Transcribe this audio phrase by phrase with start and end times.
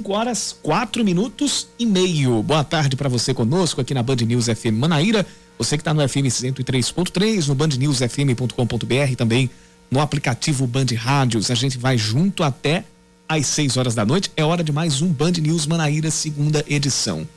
[0.00, 2.42] 5 horas, 4 minutos e meio.
[2.42, 5.26] Boa tarde para você conosco aqui na Band News FM Manaíra.
[5.58, 9.50] Você que está no FM 103.3, no bandnewsfm.com.br também
[9.90, 11.50] no aplicativo Band Rádios.
[11.50, 12.84] A gente vai junto até
[13.28, 14.30] às 6 horas da noite.
[14.34, 17.28] É hora de mais um Band News Manaíra, segunda edição.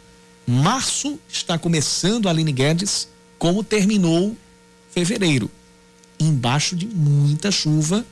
[0.47, 4.37] Março está começando, Aline Guedes, como terminou
[4.89, 5.51] fevereiro.
[6.17, 8.05] Embaixo de muita chuva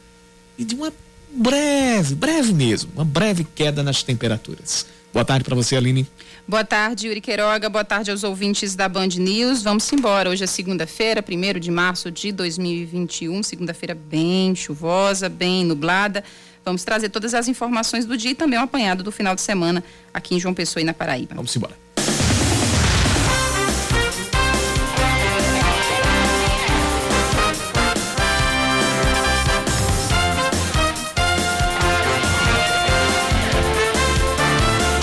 [0.57, 0.91] e de uma
[1.34, 4.86] breve, breve mesmo, uma breve queda nas temperaturas.
[5.14, 6.07] Boa tarde para você, Aline.
[6.47, 7.69] Boa tarde, Yuri Queiroga.
[7.69, 9.61] Boa tarde aos ouvintes da Band News.
[9.61, 10.29] Vamos embora.
[10.29, 13.43] Hoje é segunda-feira, 1 de março de 2021.
[13.43, 16.24] Segunda-feira bem chuvosa, bem nublada.
[16.64, 19.83] Vamos trazer todas as informações do dia e também um apanhado do final de semana
[20.13, 21.36] aqui em João Pessoa e na Paraíba.
[21.36, 21.75] Vamos embora.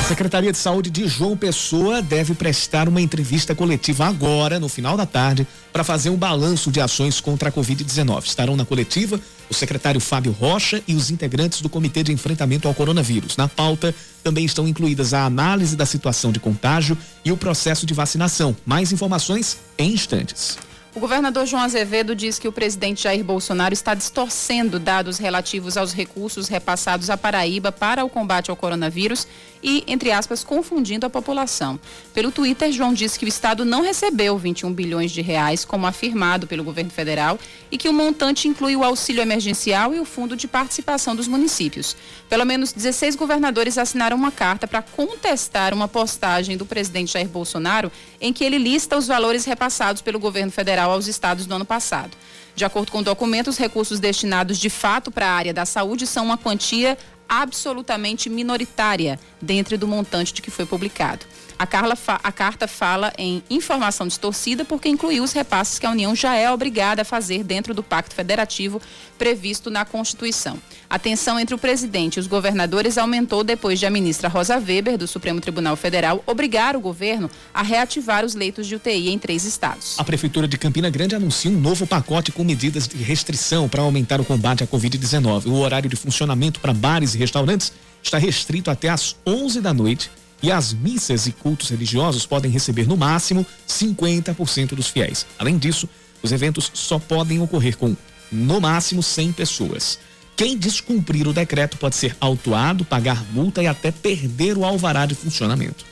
[0.08, 5.04] Secretaria de Saúde de João Pessoa deve prestar uma entrevista coletiva agora, no final da
[5.04, 8.24] tarde, para fazer um balanço de ações contra a Covid-19.
[8.24, 12.72] Estarão na coletiva o secretário Fábio Rocha e os integrantes do Comitê de Enfrentamento ao
[12.72, 13.36] Coronavírus.
[13.36, 17.92] Na pauta também estão incluídas a análise da situação de contágio e o processo de
[17.92, 18.56] vacinação.
[18.64, 20.56] Mais informações em instantes.
[20.98, 25.92] O governador João Azevedo diz que o presidente Jair Bolsonaro está distorcendo dados relativos aos
[25.92, 29.24] recursos repassados à Paraíba para o combate ao coronavírus
[29.62, 31.78] e, entre aspas, confundindo a população.
[32.14, 36.46] Pelo Twitter, João disse que o Estado não recebeu 21 bilhões de reais, como afirmado
[36.46, 37.38] pelo governo federal,
[37.70, 41.96] e que o montante inclui o auxílio emergencial e o fundo de participação dos municípios.
[42.28, 47.90] Pelo menos 16 governadores assinaram uma carta para contestar uma postagem do presidente Jair Bolsonaro
[48.20, 52.16] em que ele lista os valores repassados pelo governo federal aos estados no ano passado.
[52.54, 56.08] De acordo com o documento, os recursos destinados de fato para a área da saúde
[56.08, 56.98] são uma quantia
[57.28, 61.26] absolutamente minoritária dentro do montante de que foi publicado.
[61.58, 66.14] A, Carla a carta fala em informação distorcida porque incluiu os repasses que a União
[66.14, 68.80] já é obrigada a fazer dentro do Pacto Federativo
[69.18, 70.56] previsto na Constituição.
[70.88, 74.96] A tensão entre o presidente e os governadores aumentou depois de a ministra Rosa Weber,
[74.96, 79.44] do Supremo Tribunal Federal, obrigar o governo a reativar os leitos de UTI em três
[79.44, 79.98] estados.
[79.98, 84.20] A Prefeitura de Campina Grande anuncia um novo pacote com medidas de restrição para aumentar
[84.20, 85.46] o combate à Covid-19.
[85.46, 90.08] O horário de funcionamento para bares e restaurantes está restrito até às 11 da noite
[90.42, 95.26] e as missas e cultos religiosos podem receber no máximo 50% dos fiéis.
[95.38, 95.88] Além disso,
[96.22, 97.96] os eventos só podem ocorrer com
[98.30, 99.98] no máximo 100 pessoas.
[100.36, 105.14] Quem descumprir o decreto pode ser autuado, pagar multa e até perder o alvará de
[105.14, 105.84] funcionamento.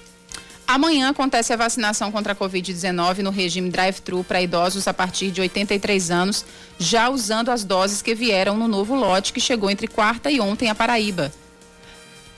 [0.68, 5.40] Amanhã acontece a vacinação contra a Covid-19 no regime drive-thru para idosos a partir de
[5.40, 6.44] 83 anos,
[6.78, 10.68] já usando as doses que vieram no novo lote que chegou entre quarta e ontem
[10.68, 11.32] a Paraíba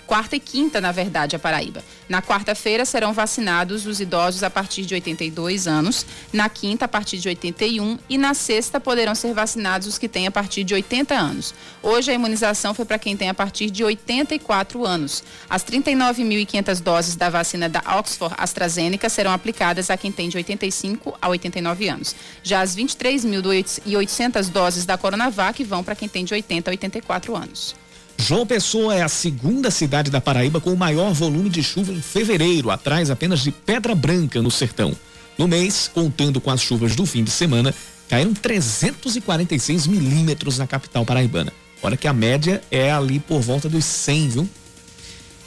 [0.09, 1.85] quarta e quinta, na verdade, a Paraíba.
[2.09, 7.19] Na quarta-feira serão vacinados os idosos a partir de 82 anos, na quinta a partir
[7.19, 11.15] de 81 e na sexta poderão ser vacinados os que têm a partir de 80
[11.15, 11.55] anos.
[11.83, 15.23] Hoje a imunização foi para quem tem a partir de 84 anos.
[15.49, 21.19] As 39.500 doses da vacina da Oxford AstraZeneca serão aplicadas a quem tem de 85
[21.21, 22.17] a 89 anos.
[22.43, 27.88] Já as 23.800 doses da Coronavac vão para quem tem de 80 a 84 anos.
[28.21, 32.03] João Pessoa é a segunda cidade da Paraíba com o maior volume de chuva em
[32.03, 34.95] fevereiro, atrás apenas de Pedra Branca, no sertão.
[35.39, 37.73] No mês, contando com as chuvas do fim de semana,
[38.09, 41.53] caíram 346 milímetros na capital paraibana.
[41.81, 44.49] Olha que a média é ali por volta dos 100, viu?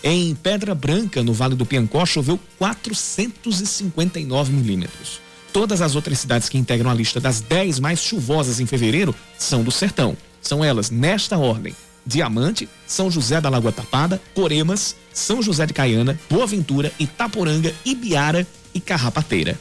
[0.04, 5.20] Em Pedra Branca, no Vale do Piancó, choveu 459 milímetros.
[5.54, 9.62] Todas as outras cidades que integram a lista das 10 mais chuvosas em fevereiro são
[9.62, 10.16] do sertão.
[10.42, 11.76] São elas, nesta ordem:
[12.06, 18.46] Diamante, São José da Lagoa Tapada, Coremas, São José de Caiana, Boa Ventura, Itaporanga, Ibiara
[18.74, 19.58] e Carrapateira.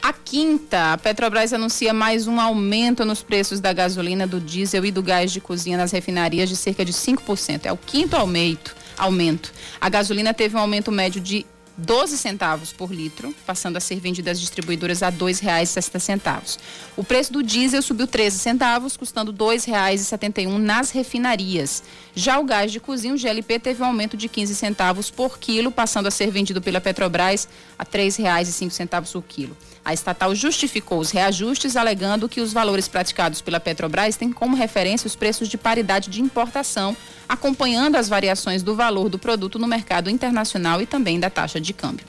[0.00, 4.92] A quinta, a Petrobras anuncia mais um aumento nos preços da gasolina, do diesel e
[4.92, 7.66] do gás de cozinha nas refinarias de cerca de 5%.
[7.66, 8.76] É o quinto aumento.
[8.96, 9.52] aumento.
[9.80, 11.44] A gasolina teve um aumento médio de
[11.80, 16.58] 12 centavos por litro, passando a ser vendida às distribuidoras a R$ 2,60.
[16.96, 21.84] O preço do diesel subiu 13 centavos, custando R$ 2,71 nas refinarias.
[22.16, 25.70] Já o gás de cozinha, o GLP, teve um aumento de 15 centavos por quilo,
[25.70, 27.48] passando a ser vendido pela Petrobras
[27.78, 29.56] a R$ 3,05 por quilo.
[29.84, 35.06] A estatal justificou os reajustes, alegando que os valores praticados pela Petrobras têm como referência
[35.06, 36.96] os preços de paridade de importação,
[37.28, 41.72] acompanhando as variações do valor do produto no mercado internacional e também da taxa de
[41.72, 42.06] câmbio.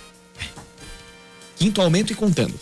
[1.58, 2.58] Quinto aumento e contando.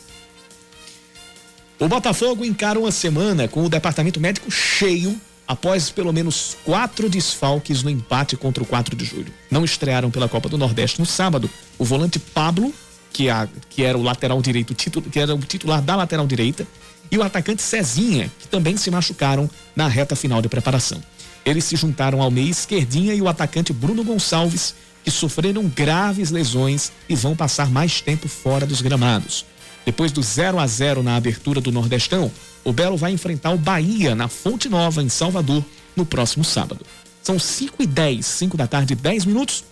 [1.80, 7.84] O Botafogo encara uma semana com o departamento médico cheio após pelo menos quatro desfalques
[7.84, 9.32] no empate contra o 4 de julho.
[9.50, 12.74] Não estrearam pela Copa do Nordeste no sábado o volante Pablo,
[13.14, 16.68] que, a, que era o lateral direito, que era o titular da lateral direita,
[17.10, 21.02] e o atacante Cezinha, que também se machucaram na reta final de preparação.
[21.48, 26.92] Eles se juntaram ao meio esquerdinha e o atacante Bruno Gonçalves, que sofreram graves lesões
[27.08, 29.46] e vão passar mais tempo fora dos gramados.
[29.86, 32.30] Depois do 0 a 0 na abertura do Nordestão,
[32.66, 35.64] o Belo vai enfrentar o Bahia na Fonte Nova, em Salvador,
[35.96, 36.86] no próximo sábado.
[37.24, 39.64] São 5 e 10, 5 da tarde, 10 minutos.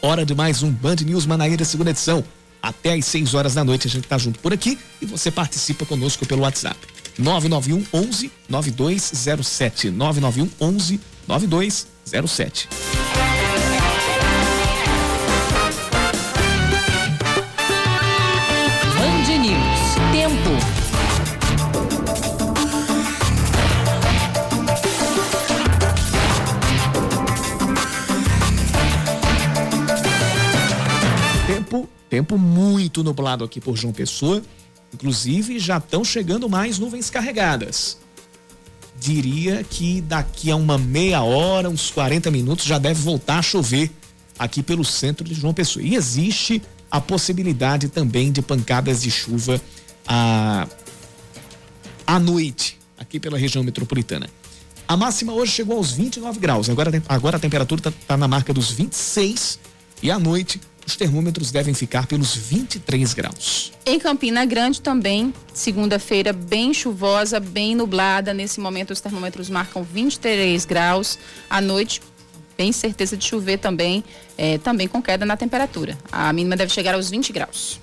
[0.00, 2.22] Hora de mais um Band News Manaíra, segunda edição.
[2.62, 5.84] Até às 6 horas da noite a gente está junto por aqui e você participa
[5.84, 6.78] conosco pelo WhatsApp.
[7.20, 9.90] 991 11 9207.
[9.90, 12.68] 991 11 9207.
[18.96, 19.80] Band News.
[20.12, 20.80] Tempo.
[31.46, 34.42] Tempo, tempo muito nublado aqui por João Pessoa.
[34.92, 37.98] Inclusive, já estão chegando mais nuvens carregadas.
[38.98, 43.90] Diria que daqui a uma meia hora, uns 40 minutos, já deve voltar a chover
[44.38, 45.82] aqui pelo centro de João Pessoa.
[45.82, 49.60] E existe a possibilidade também de pancadas de chuva
[50.06, 50.66] à,
[52.06, 54.28] à noite, aqui pela região metropolitana.
[54.88, 56.68] A máxima hoje chegou aos 29 graus.
[56.68, 59.60] Agora, agora a temperatura está tá na marca dos 26
[60.02, 60.60] e à noite
[60.90, 63.72] os termômetros devem ficar pelos 23 graus.
[63.86, 68.34] Em Campina Grande também, segunda-feira bem chuvosa, bem nublada.
[68.34, 71.16] Nesse momento os termômetros marcam 23 graus.
[71.48, 72.02] À noite,
[72.58, 74.02] bem certeza de chover também,
[74.36, 75.96] é, também com queda na temperatura.
[76.10, 77.80] A mínima deve chegar aos 20 graus.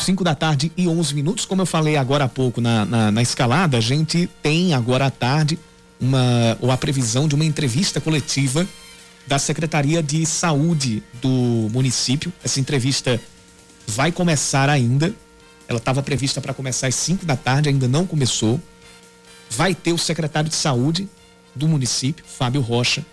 [0.00, 1.44] 5 da tarde e 11 minutos.
[1.44, 5.10] Como eu falei agora há pouco na, na, na, escalada, a gente tem agora à
[5.10, 5.58] tarde
[6.00, 8.66] uma, ou a previsão de uma entrevista coletiva
[9.26, 12.32] da Secretaria de Saúde do município.
[12.42, 13.20] Essa entrevista
[13.86, 15.14] vai começar ainda.
[15.68, 18.60] Ela estava prevista para começar às 5 da tarde, ainda não começou.
[19.50, 21.08] Vai ter o secretário de Saúde
[21.54, 23.04] do município, Fábio Rocha.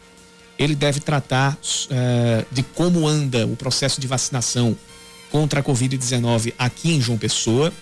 [0.57, 4.75] Ele deve tratar uh, de como anda o processo de vacinação
[5.31, 7.73] contra a Covid-19 aqui em João Pessoa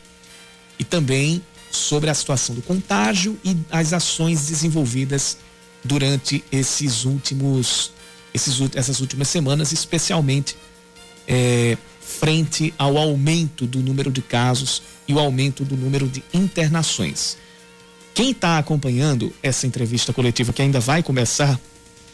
[0.79, 5.37] e também sobre a situação do contágio e as ações desenvolvidas
[5.83, 7.91] durante esses últimos,
[8.33, 10.55] esses, essas últimas semanas, especialmente
[11.27, 17.37] é, frente ao aumento do número de casos e o aumento do número de internações.
[18.13, 21.59] Quem está acompanhando essa entrevista coletiva que ainda vai começar,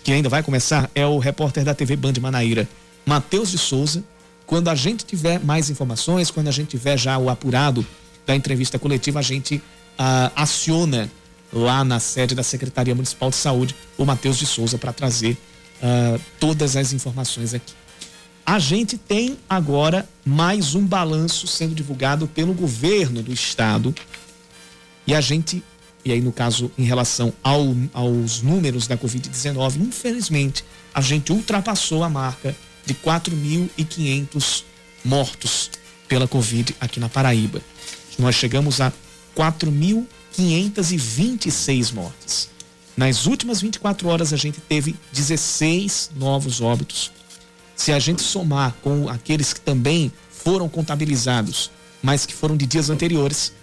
[0.03, 2.67] que ainda vai começar, é o repórter da TV Band Manaíra,
[3.05, 4.03] Matheus de Souza,
[4.51, 7.87] quando a gente tiver mais informações, quando a gente tiver já o apurado
[8.27, 9.63] da entrevista coletiva, a gente
[9.97, 11.09] ah, aciona
[11.53, 15.37] lá na sede da Secretaria Municipal de Saúde o Matheus de Souza para trazer
[15.81, 17.73] ah, todas as informações aqui.
[18.45, 23.95] A gente tem agora mais um balanço sendo divulgado pelo governo do estado
[25.07, 25.63] e a gente,
[26.03, 32.03] e aí no caso em relação ao, aos números da Covid-19, infelizmente a gente ultrapassou
[32.03, 32.53] a marca
[32.85, 34.63] de 4.500
[35.03, 35.69] mortos
[36.07, 37.59] pela Covid aqui na Paraíba.
[38.19, 38.93] Nós chegamos a
[39.35, 42.51] 4.526 mortes.
[42.95, 47.11] Nas últimas 24 horas a gente teve 16 novos óbitos.
[47.75, 51.71] Se a gente somar com aqueles que também foram contabilizados,
[52.01, 53.53] mas que foram de dias anteriores,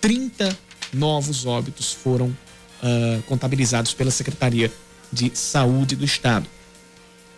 [0.00, 0.56] 30
[0.92, 4.72] novos óbitos foram uh, contabilizados pela Secretaria
[5.12, 6.48] de Saúde do Estado.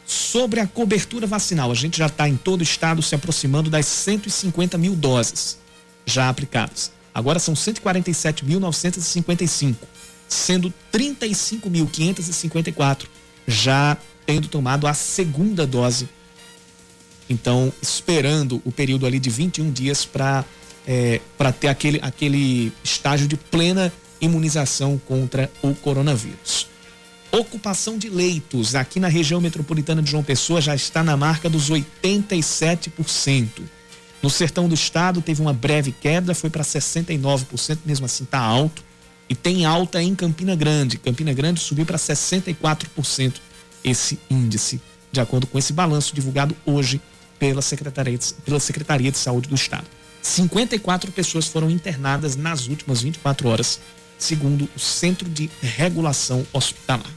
[0.07, 3.85] Sobre a cobertura vacinal, a gente já está em todo o estado se aproximando das
[3.87, 5.59] 150 mil doses
[6.07, 6.93] já aplicadas.
[7.15, 9.77] Agora são 147.955,
[10.29, 13.07] sendo 35.554
[13.47, 16.09] já tendo tomado a segunda dose
[17.29, 20.45] então, esperando o período ali de 21 dias para
[20.89, 23.93] é, para ter aquele, aquele estágio de plena
[24.23, 26.67] imunização contra o coronavírus.
[27.31, 31.71] Ocupação de leitos aqui na região metropolitana de João Pessoa já está na marca dos
[31.71, 33.49] 87%.
[34.23, 38.83] No sertão do estado teve uma breve queda, foi para 69%, mesmo assim está alto.
[39.29, 40.97] E tem alta em Campina Grande.
[40.97, 43.35] Campina Grande subiu para 64%
[43.85, 44.81] esse índice,
[45.13, 46.99] de acordo com esse balanço divulgado hoje
[47.39, 49.87] pela Secretaria de, pela Secretaria de Saúde do Estado.
[50.23, 53.81] 54 pessoas foram internadas nas últimas 24 horas,
[54.19, 57.11] segundo o Centro de Regulação Hospitalar.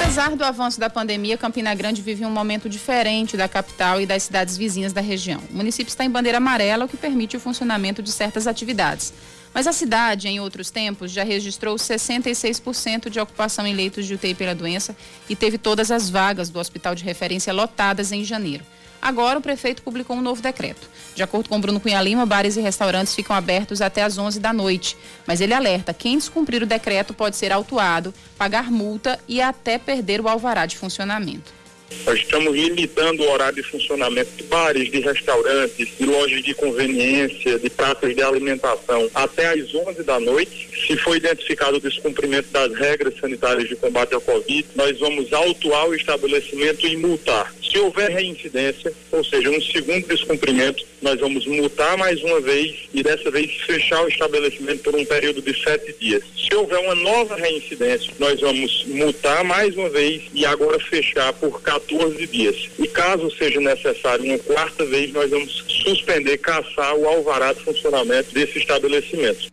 [0.00, 4.22] Apesar do avanço da pandemia, Campina Grande vive um momento diferente da capital e das
[4.22, 5.42] cidades vizinhas da região.
[5.50, 9.12] O município está em bandeira amarela, o que permite o funcionamento de certas atividades.
[9.54, 14.34] Mas a cidade, em outros tempos, já registrou 66% de ocupação em leitos de UTI
[14.34, 14.96] pela doença
[15.28, 18.64] e teve todas as vagas do hospital de referência lotadas em janeiro.
[19.02, 20.88] Agora, o prefeito publicou um novo decreto.
[21.14, 24.52] De acordo com Bruno Cunha Lima, bares e restaurantes ficam abertos até às 11 da
[24.52, 24.96] noite.
[25.26, 30.20] Mas ele alerta: quem descumprir o decreto pode ser autuado, pagar multa e até perder
[30.20, 31.61] o alvará de funcionamento.
[32.04, 37.58] Nós estamos limitando o horário de funcionamento de bares, de restaurantes, de lojas de conveniência,
[37.58, 40.68] de praças de alimentação até às 11 da noite.
[40.86, 45.88] Se for identificado o descumprimento das regras sanitárias de combate ao Covid, nós vamos autuar
[45.88, 47.52] o estabelecimento e multar.
[47.62, 53.02] Se houver reincidência, ou seja, um segundo descumprimento, nós vamos multar mais uma vez e
[53.02, 56.22] dessa vez fechar o estabelecimento por um período de sete dias.
[56.36, 61.62] Se houver uma nova reincidência, nós vamos multar mais uma vez e agora fechar por
[61.62, 61.81] 14
[62.30, 62.70] dias.
[62.78, 68.32] E caso seja necessário uma quarta vez, nós vamos suspender, caçar o alvará de funcionamento
[68.32, 69.52] desse estabelecimento.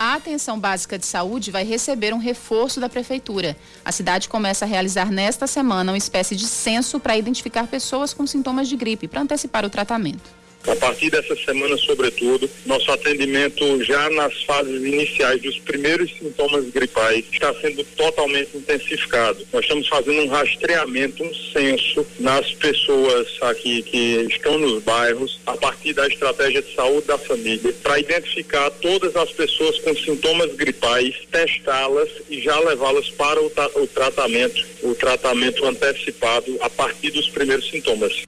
[0.00, 3.54] a atenção básica de saúde vai receber um reforço da prefeitura.
[3.84, 8.26] A cidade começa a realizar nesta semana uma espécie de censo para identificar pessoas com
[8.26, 10.39] sintomas de gripe, para antecipar o tratamento.
[10.66, 17.24] A partir dessa semana, sobretudo, nosso atendimento já nas fases iniciais dos primeiros sintomas gripais
[17.32, 19.46] está sendo totalmente intensificado.
[19.52, 25.56] Nós estamos fazendo um rastreamento, um censo nas pessoas aqui que estão nos bairros, a
[25.56, 31.14] partir da estratégia de saúde da família, para identificar todas as pessoas com sintomas gripais,
[31.30, 37.68] testá-las e já levá-las para o, o tratamento, o tratamento antecipado a partir dos primeiros
[37.68, 38.24] sintomas.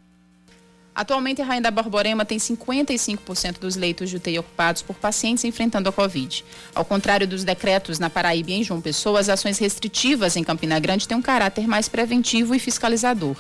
[0.95, 5.89] Atualmente, a Rainha da Borborema tem 55% dos leitos de UTI ocupados por pacientes enfrentando
[5.89, 6.45] a Covid.
[6.75, 10.79] Ao contrário dos decretos na Paraíba e em João Pessoa, as ações restritivas em Campina
[10.79, 13.37] Grande têm um caráter mais preventivo e fiscalizador.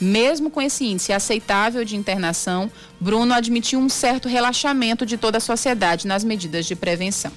[0.00, 5.42] Mesmo com esse índice aceitável de internação, Bruno admitiu um certo relaxamento de toda a
[5.42, 7.32] sociedade nas medidas de prevenção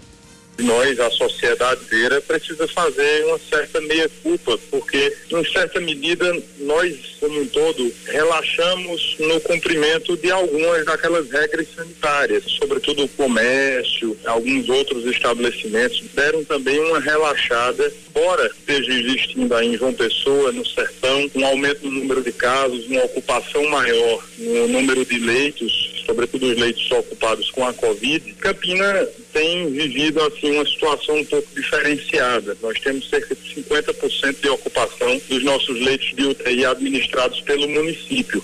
[0.63, 7.41] nós, a sociedade inteira, precisa fazer uma certa meia-culpa, porque, em certa medida, nós, como
[7.41, 15.05] um todo, relaxamos no cumprimento de algumas daquelas regras sanitárias, sobretudo o comércio, alguns outros
[15.05, 21.45] estabelecimentos, deram também uma relaxada, embora esteja existindo aí em João Pessoa, no sertão, um
[21.45, 26.89] aumento no número de casos, uma ocupação maior no número de leitos, sobretudo os leitos
[26.89, 32.57] ocupados com a Covid, Campina tem vivido assim uma situação um pouco diferenciada.
[32.61, 38.41] Nós temos cerca de 50% de ocupação dos nossos leitos de UTI administrados pelo município.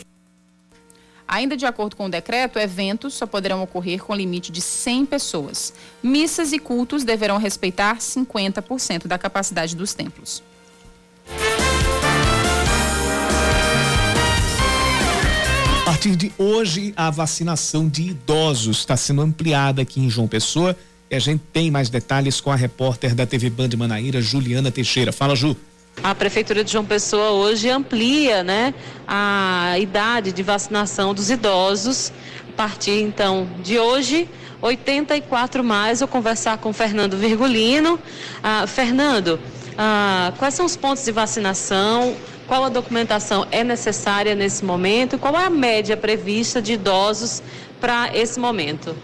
[1.26, 5.74] Ainda de acordo com o decreto, eventos só poderão ocorrer com limite de 100 pessoas.
[6.04, 10.44] Missas e cultos deverão respeitar 50% da capacidade dos templos.
[15.84, 20.78] A partir de hoje, a vacinação de idosos está sendo ampliada aqui em João Pessoa.
[21.12, 25.12] E a gente tem mais detalhes com a repórter da TV Band Manaíra, Juliana Teixeira.
[25.12, 25.58] Fala, Ju.
[26.02, 28.74] A Prefeitura de João Pessoa hoje amplia né,
[29.06, 32.14] a idade de vacinação dos idosos.
[32.48, 34.30] A partir então de hoje,
[34.62, 36.00] 84 mais.
[36.00, 38.00] Vou conversar com Fernando Virgulino.
[38.42, 39.38] Ah, Fernando,
[39.78, 42.16] ah, quais são os pontos de vacinação?
[42.48, 47.42] Qual a documentação é necessária nesse momento e qual é a média prevista de idosos
[47.80, 48.96] para esse momento.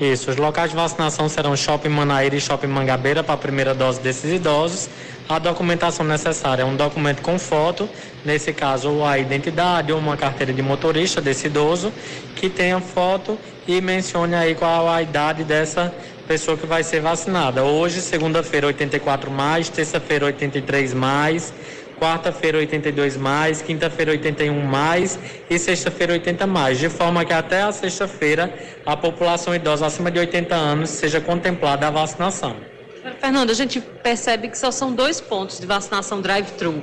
[0.00, 4.00] Isso, os locais de vacinação serão Shopping Manaíra e Shopping Mangabeira para a primeira dose
[4.00, 4.88] desses idosos.
[5.28, 7.88] A documentação necessária é um documento com foto,
[8.24, 11.92] nesse caso a identidade ou uma carteira de motorista desse idoso,
[12.36, 15.92] que tenha foto e mencione aí qual a idade dessa
[16.28, 17.64] pessoa que vai ser vacinada.
[17.64, 21.52] Hoje, segunda-feira, 84 mais, terça-feira, 83 mais,
[21.98, 25.18] quarta-feira 82 mais, quinta-feira 81 mais
[25.50, 28.52] e sexta-feira 80 mais, de forma que até a sexta-feira
[28.86, 32.56] a população idosa acima de 80 anos seja contemplada a vacinação.
[33.20, 36.82] Fernando, a gente percebe que só são dois pontos de vacinação drive-thru.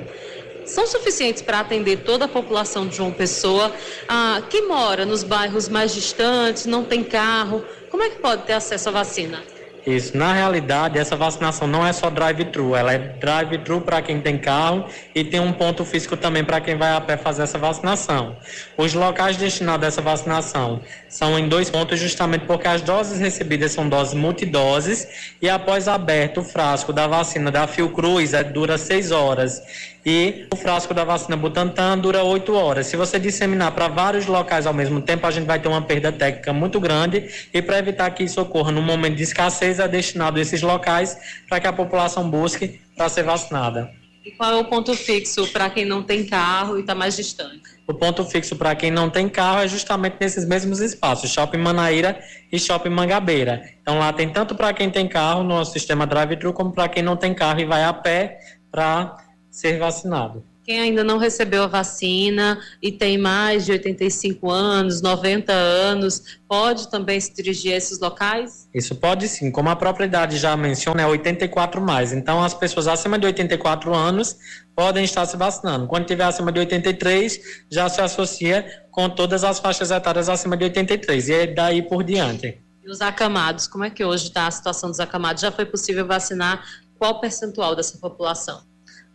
[0.66, 3.72] São suficientes para atender toda a população de João Pessoa
[4.08, 7.64] ah, que mora nos bairros mais distantes, não tem carro.
[7.88, 9.42] Como é que pode ter acesso à vacina?
[9.86, 10.16] Isso.
[10.16, 14.84] Na realidade, essa vacinação não é só drive-thru, ela é drive-thru para quem tem carro
[15.14, 18.36] e tem um ponto físico também para quem vai a pé fazer essa vacinação.
[18.76, 23.70] Os locais destinados a essa vacinação são em dois pontos, justamente porque as doses recebidas
[23.70, 25.06] são doses multidoses
[25.40, 29.62] e após aberto o frasco da vacina da Fiocruz, é, dura seis horas
[30.06, 32.86] e o frasco da vacina Butantan dura 8 horas.
[32.86, 36.12] Se você disseminar para vários locais ao mesmo tempo, a gente vai ter uma perda
[36.12, 40.38] técnica muito grande e para evitar que isso ocorra no momento de escassez, é destinado
[40.38, 43.90] a esses locais para que a população busque para ser vacinada.
[44.24, 47.62] E qual é o ponto fixo para quem não tem carro e está mais distante?
[47.86, 52.18] O ponto fixo para quem não tem carro é justamente nesses mesmos espaços, Shopping Manaíra
[52.52, 53.62] e Shopping Mangabeira.
[53.82, 57.16] Então lá tem tanto para quem tem carro no sistema drive-thru, como para quem não
[57.16, 58.38] tem carro e vai a pé
[58.70, 59.25] para
[59.56, 60.44] ser vacinado.
[60.62, 66.90] Quem ainda não recebeu a vacina e tem mais de 85 anos, 90 anos, pode
[66.90, 68.68] também se dirigir a esses locais?
[68.74, 72.12] Isso pode sim, como a propriedade já menciona, é 84 mais.
[72.12, 74.36] Então as pessoas acima de 84 anos
[74.74, 75.86] podem estar se vacinando.
[75.86, 80.64] Quando tiver acima de 83, já se associa com todas as faixas etárias acima de
[80.64, 82.60] 83 e é daí por diante.
[82.84, 85.40] E os acamados, como é que hoje está a situação dos acamados?
[85.40, 86.62] Já foi possível vacinar
[86.98, 88.62] qual percentual dessa população?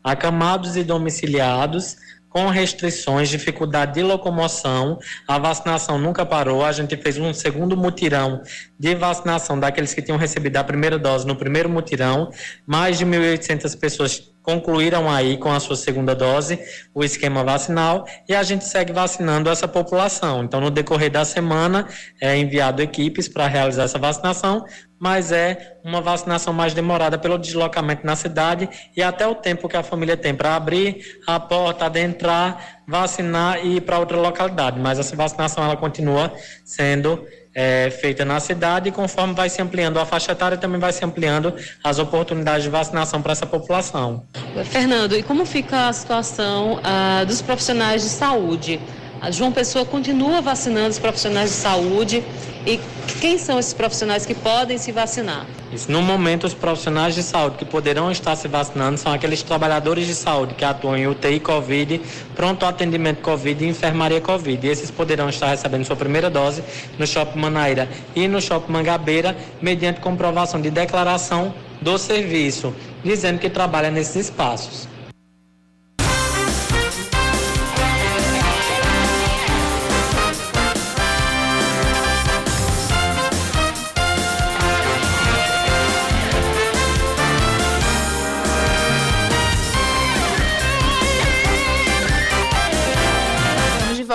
[0.03, 1.98] Acamados e domiciliados,
[2.31, 4.98] com restrições, dificuldade de locomoção.
[5.27, 6.63] A vacinação nunca parou.
[6.63, 8.41] A gente fez um segundo mutirão
[8.79, 12.31] de vacinação daqueles que tinham recebido a primeira dose no primeiro mutirão.
[12.65, 16.60] Mais de 1.800 pessoas concluíram aí com a sua segunda dose
[16.93, 20.43] o esquema vacinal e a gente segue vacinando essa população.
[20.43, 21.88] Então, no decorrer da semana,
[22.19, 24.65] é enviado equipes para realizar essa vacinação,
[25.00, 29.77] mas é uma vacinação mais demorada pelo deslocamento na cidade e até o tempo que
[29.77, 34.79] a família tem para abrir a porta, adentrar, vacinar e ir para outra localidade.
[34.79, 36.31] Mas essa vacinação ela continua
[36.63, 40.94] sendo é, feita na cidade e conforme vai se ampliando a faixa etária, também vai
[40.94, 44.24] se ampliando as oportunidades de vacinação para essa população.
[44.66, 48.79] Fernando, e como fica a situação ah, dos profissionais de saúde?
[49.22, 52.24] A João Pessoa continua vacinando os profissionais de saúde
[52.66, 52.79] e
[53.20, 55.46] quem são esses profissionais que podem se vacinar?
[55.72, 60.07] Isso, no momento, os profissionais de saúde que poderão estar se vacinando são aqueles trabalhadores
[60.07, 62.01] de saúde que atuam em UTI Covid,
[62.36, 64.66] pronto atendimento Covid e enfermaria Covid.
[64.66, 66.64] E esses poderão estar recebendo sua primeira dose
[66.98, 73.51] no Shopping Manaíra e no Shopping Mangabeira, mediante comprovação de declaração do serviço, dizendo que
[73.51, 74.90] trabalha nesses espaços.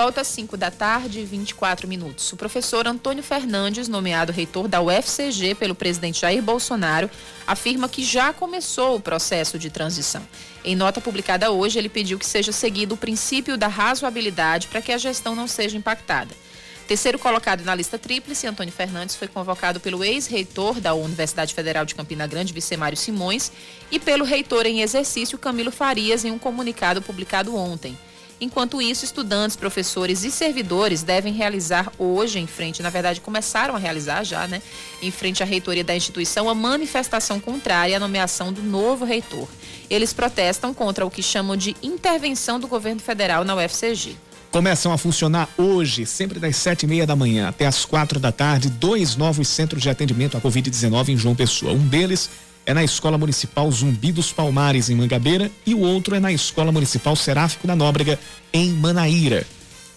[0.07, 2.31] Volta às 5 da tarde e 24 minutos.
[2.31, 7.11] O professor Antônio Fernandes, nomeado reitor da UFCG pelo presidente Jair Bolsonaro,
[7.45, 10.25] afirma que já começou o processo de transição.
[10.63, 14.93] Em nota publicada hoje, ele pediu que seja seguido o princípio da razoabilidade para que
[14.93, 16.33] a gestão não seja impactada.
[16.87, 21.93] Terceiro colocado na lista tríplice, Antônio Fernandes foi convocado pelo ex-reitor da Universidade Federal de
[21.93, 23.51] Campina Grande, Vicemário Simões,
[23.91, 27.97] e pelo reitor em exercício, Camilo Farias, em um comunicado publicado ontem.
[28.39, 33.79] Enquanto isso, estudantes, professores e servidores devem realizar hoje, em frente, na verdade, começaram a
[33.79, 34.61] realizar já, né?
[35.01, 39.47] Em frente à reitoria da instituição, a manifestação contrária à nomeação do novo reitor.
[39.89, 44.15] Eles protestam contra o que chamam de intervenção do governo federal na UFCG.
[44.51, 48.31] Começam a funcionar hoje, sempre das sete e meia da manhã até as quatro da
[48.31, 51.73] tarde, dois novos centros de atendimento à Covid-19 em João Pessoa.
[51.73, 52.29] Um deles
[52.67, 56.69] é na Escola Municipal Zumbi dos Palmares, em Mangabeira, e o outro é na Escola
[56.69, 58.19] Municipal Seráfico da Nóbrega,
[58.51, 59.47] em Manaíra.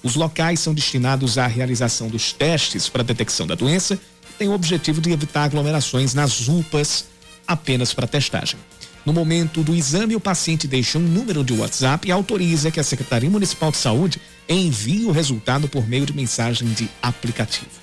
[0.05, 3.99] Os locais são destinados à realização dos testes para detecção da doença
[4.31, 7.07] e têm o objetivo de evitar aglomerações nas UPAs
[7.45, 8.57] apenas para testagem.
[9.05, 12.85] No momento do exame, o paciente deixa um número de WhatsApp e autoriza que a
[12.85, 17.80] Secretaria Municipal de Saúde envie o resultado por meio de mensagem de aplicativo.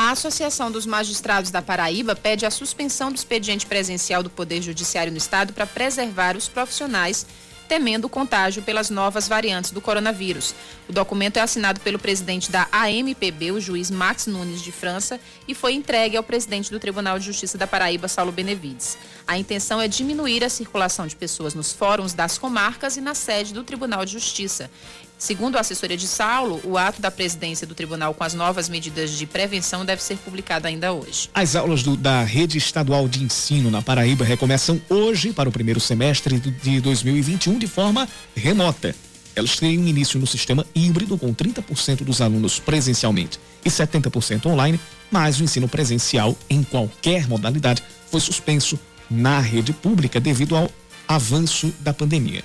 [0.00, 5.10] A Associação dos Magistrados da Paraíba pede a suspensão do expediente presencial do Poder Judiciário
[5.10, 7.26] no Estado para preservar os profissionais
[7.68, 10.54] temendo o contágio pelas novas variantes do coronavírus.
[10.88, 15.54] O documento é assinado pelo presidente da AMPB, o juiz Max Nunes de França, e
[15.54, 18.96] foi entregue ao presidente do Tribunal de Justiça da Paraíba, Saulo Benevides.
[19.26, 23.52] A intenção é diminuir a circulação de pessoas nos fóruns das comarcas e na sede
[23.52, 24.70] do Tribunal de Justiça.
[25.18, 29.10] Segundo a assessoria de Saulo, o ato da presidência do tribunal com as novas medidas
[29.10, 31.28] de prevenção deve ser publicado ainda hoje.
[31.34, 35.80] As aulas do, da rede estadual de ensino na Paraíba recomeçam hoje para o primeiro
[35.80, 38.94] semestre de 2021 de forma remota.
[39.34, 44.78] Elas um início no sistema híbrido com 30% dos alunos presencialmente e 70% online,
[45.10, 48.78] mas o ensino presencial em qualquer modalidade foi suspenso
[49.10, 50.70] na rede pública devido ao
[51.08, 52.42] avanço da pandemia.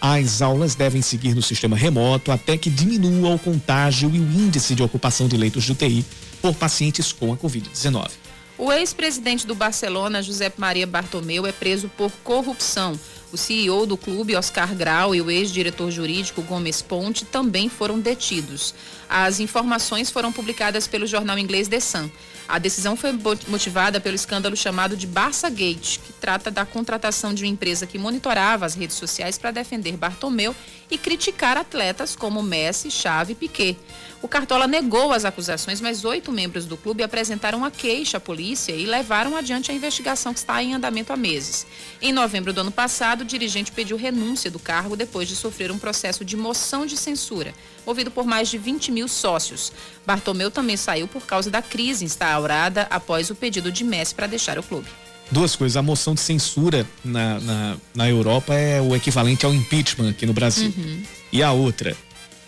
[0.00, 4.74] As aulas devem seguir no sistema remoto até que diminua o contágio e o índice
[4.74, 6.04] de ocupação de leitos de UTI
[6.40, 8.10] por pacientes com a Covid-19.
[8.58, 12.98] O ex-presidente do Barcelona, José Maria Bartomeu, é preso por corrupção.
[13.30, 18.74] O CEO do clube, Oscar Grau, e o ex-diretor jurídico Gomes Ponte também foram detidos.
[19.08, 22.08] As informações foram publicadas pelo jornal inglês The Sun.
[22.48, 23.12] A decisão foi
[23.48, 28.00] motivada pelo escândalo chamado de Barça Gate, que trata da contratação de uma empresa que
[28.00, 30.56] monitorava as redes sociais para defender Bartomeu
[30.90, 33.78] e criticar atletas como Messi, Xavi e Piquet.
[34.20, 38.72] O Cartola negou as acusações, mas oito membros do clube apresentaram uma queixa à polícia
[38.72, 41.64] e levaram adiante a investigação que está em andamento há meses.
[42.02, 45.78] Em novembro do ano passado, o dirigente pediu renúncia do cargo depois de sofrer um
[45.78, 47.54] processo de moção de censura,
[47.86, 49.72] movido por mais de 20 mil sócios.
[50.04, 54.58] Bartomeu também saiu por causa da crise instaurada após o pedido de Messi para deixar
[54.58, 54.88] o clube.
[55.30, 55.76] Duas coisas.
[55.76, 60.32] A moção de censura na, na, na Europa é o equivalente ao impeachment aqui no
[60.32, 60.72] Brasil.
[60.76, 61.02] Uhum.
[61.32, 61.96] E a outra.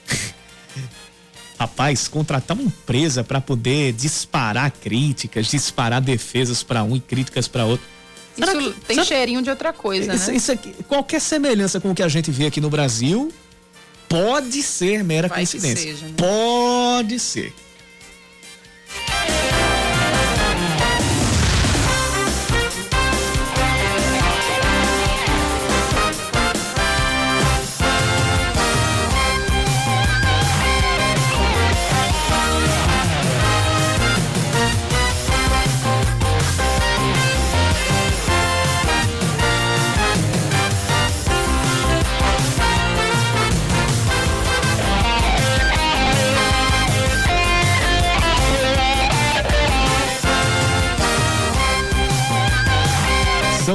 [1.59, 7.64] Rapaz, contratar uma empresa para poder disparar críticas, disparar defesas para um e críticas para
[7.64, 7.85] outro.
[8.37, 10.37] Isso tem sabe, cheirinho de outra coisa, isso, né?
[10.37, 13.33] Isso aqui, qualquer semelhança com o que a gente vê aqui no Brasil
[14.09, 15.91] pode ser mera Vai coincidência.
[15.91, 16.14] Seja, né?
[16.17, 17.53] Pode ser.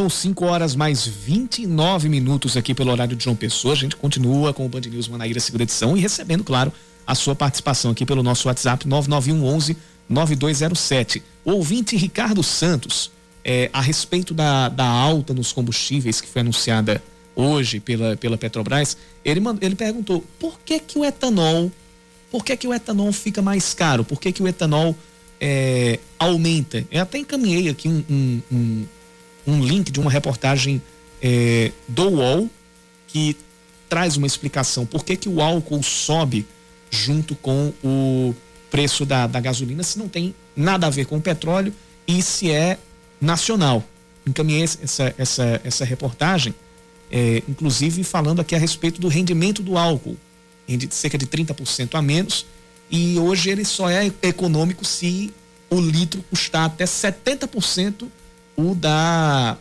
[0.04, 3.74] São 5 horas mais 29 minutos aqui pelo horário de João Pessoa.
[3.74, 6.74] A gente continua com o Band News Manaíra segunda edição e recebendo, claro,
[7.08, 9.78] a sua participação aqui pelo nosso WhatsApp 99111
[10.10, 11.24] 9207.
[11.46, 13.12] O ouvinte Ricardo Santos,
[13.46, 17.02] é, a respeito da, da alta nos combustíveis que foi anunciada
[17.34, 21.72] hoje pela, pela Petrobras, ele, ele perguntou por que que o etanol,
[22.30, 24.04] por que que o etanol fica mais caro?
[24.04, 24.94] Por que que o etanol
[25.39, 26.86] é, aumenta?
[26.92, 28.86] Eu até encaminhei aqui um, um, um
[29.46, 30.82] um link de uma reportagem
[31.22, 32.50] é, do UOL
[33.08, 33.36] que
[33.88, 36.48] traz uma explicação por que, que o álcool sobe
[36.90, 38.36] junto com o
[38.70, 41.74] preço da, da gasolina se não tem nada a ver com o petróleo
[42.08, 42.78] e se é
[43.20, 43.84] nacional.
[44.26, 46.54] Encaminhei essa, essa, essa reportagem,
[47.12, 50.18] é, inclusive falando aqui a respeito do rendimento do álcool,
[50.68, 52.46] rende de cerca de 30% a menos,
[52.90, 55.34] e hoje ele só é econômico se
[55.70, 58.08] o litro custar até 70%
[58.56, 59.58] o da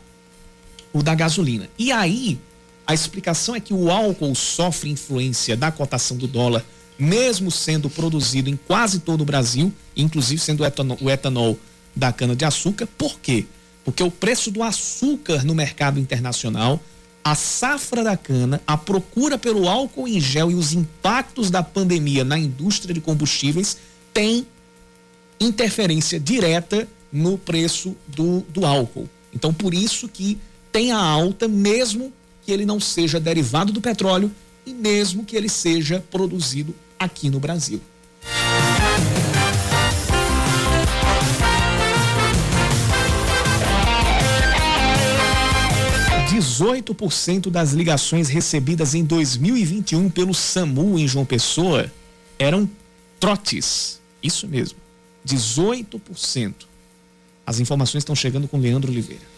[0.93, 1.69] o da gasolina.
[1.79, 2.39] E aí
[2.87, 6.65] a explicação é que o álcool sofre influência da cotação do dólar,
[6.99, 11.59] mesmo sendo produzido em quase todo o Brasil, inclusive sendo o etanol, o etanol
[11.95, 12.87] da cana de açúcar.
[12.99, 13.47] Por quê?
[13.85, 16.81] Porque o preço do açúcar no mercado internacional,
[17.25, 22.25] a safra da cana, a procura pelo álcool em gel e os impactos da pandemia
[22.25, 23.79] na indústria de combustíveis
[24.13, 24.47] tem
[25.41, 29.09] interferência direta no preço do, do álcool.
[29.35, 30.39] Então, por isso que
[30.73, 34.31] tem a alta, mesmo que ele não seja derivado do petróleo
[34.65, 37.81] e mesmo que ele seja produzido aqui no Brasil.
[46.31, 51.93] Dezoito por cento das ligações recebidas em 2021 pelo SAMU em João Pessoa
[52.39, 52.69] eram
[53.21, 54.01] trotes.
[54.23, 54.79] Isso mesmo,
[55.27, 56.72] 18%.
[57.47, 59.32] As informações estão chegando com Leandro Oliveira.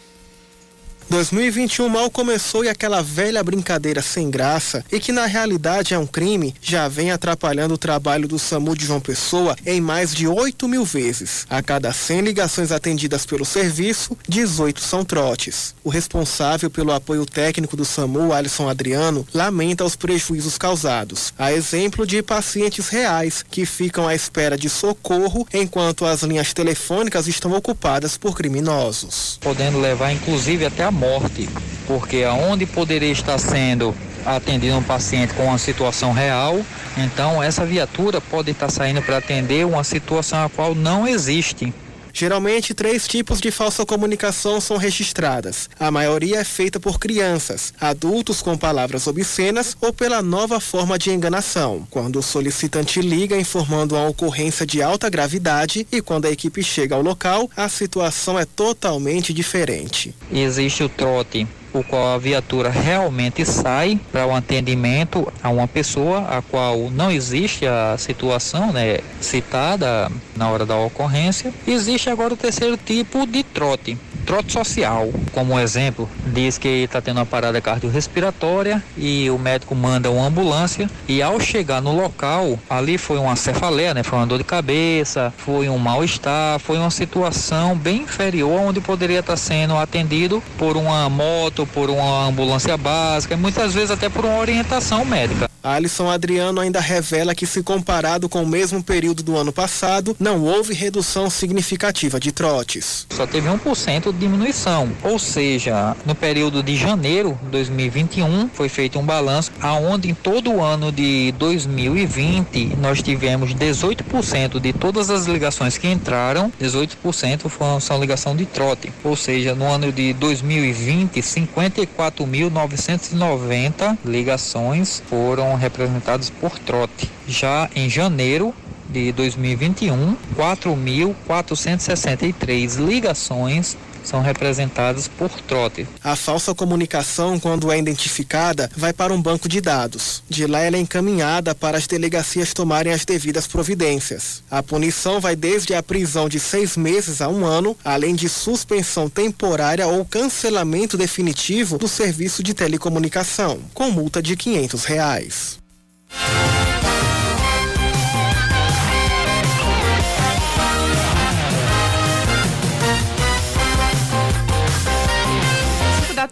[1.11, 6.07] 2021 mal começou e aquela velha brincadeira sem graça e que na realidade é um
[6.07, 10.67] crime já vem atrapalhando o trabalho do SAMU de João Pessoa em mais de 8
[10.67, 11.47] mil vezes.
[11.49, 15.75] A cada 100 ligações atendidas pelo serviço, 18 são trotes.
[15.85, 21.33] O responsável pelo apoio técnico do SAMU, Alisson Adriano, lamenta os prejuízos causados.
[21.38, 27.29] A exemplo de pacientes reais que ficam à espera de socorro enquanto as linhas telefônicas
[27.29, 29.38] estão ocupadas por criminosos.
[29.40, 31.49] Podendo levar inclusive até a morte,
[31.87, 36.59] porque aonde poderia estar sendo atendido um paciente com uma situação real,
[36.97, 41.75] então essa viatura pode estar saindo para atender uma situação a qual não existe.
[42.14, 45.68] Geralmente, três tipos de falsa comunicação são registradas.
[45.81, 51.11] A maioria é feita por crianças, adultos com palavras obscenas ou pela nova forma de
[51.11, 56.62] enganação, quando o solicitante liga informando uma ocorrência de alta gravidade e quando a equipe
[56.62, 60.14] chega ao local, a situação é totalmente diferente.
[60.31, 61.48] Existe o trote
[61.79, 66.91] o qual a viatura realmente sai para o um atendimento a uma pessoa a qual
[66.91, 71.53] não existe a situação né, citada na hora da ocorrência.
[71.67, 75.11] Existe agora o terceiro tipo de trote, trote social.
[75.33, 80.89] Como exemplo, diz que está tendo uma parada cardiorrespiratória e o médico manda uma ambulância
[81.09, 84.03] e ao chegar no local, ali foi uma cefaleia, né?
[84.03, 89.21] Foi uma dor de cabeça, foi um mal-estar, foi uma situação bem inferior onde poderia
[89.21, 94.39] estar sendo atendido por uma moto, por uma ambulância básica, muitas vezes até por uma
[94.39, 95.54] orientação médica.
[95.64, 100.42] Alisson Adriano ainda revela que, se comparado com o mesmo período do ano passado, não
[100.42, 103.07] houve redução significativa de trotes.
[103.11, 108.98] Só teve 1% de diminuição, ou seja, no período de janeiro de 2021 foi feito
[108.98, 115.24] um balanço aonde em todo o ano de 2020 nós tivemos 18% de todas as
[115.24, 121.22] ligações que entraram, 18% foram, são ligação de trote, ou seja, no ano de 2020
[121.22, 127.11] 54.990 ligações foram representados por trote.
[127.27, 128.55] Já em janeiro
[128.88, 135.87] de 2021, 4.463 ligações são representadas por trote.
[136.03, 140.23] A falsa comunicação, quando é identificada, vai para um banco de dados.
[140.29, 144.43] De lá ela é encaminhada para as delegacias tomarem as devidas providências.
[144.51, 149.09] A punição vai desde a prisão de seis meses a um ano, além de suspensão
[149.09, 155.59] temporária ou cancelamento definitivo do serviço de telecomunicação, com multa de quinhentos reais.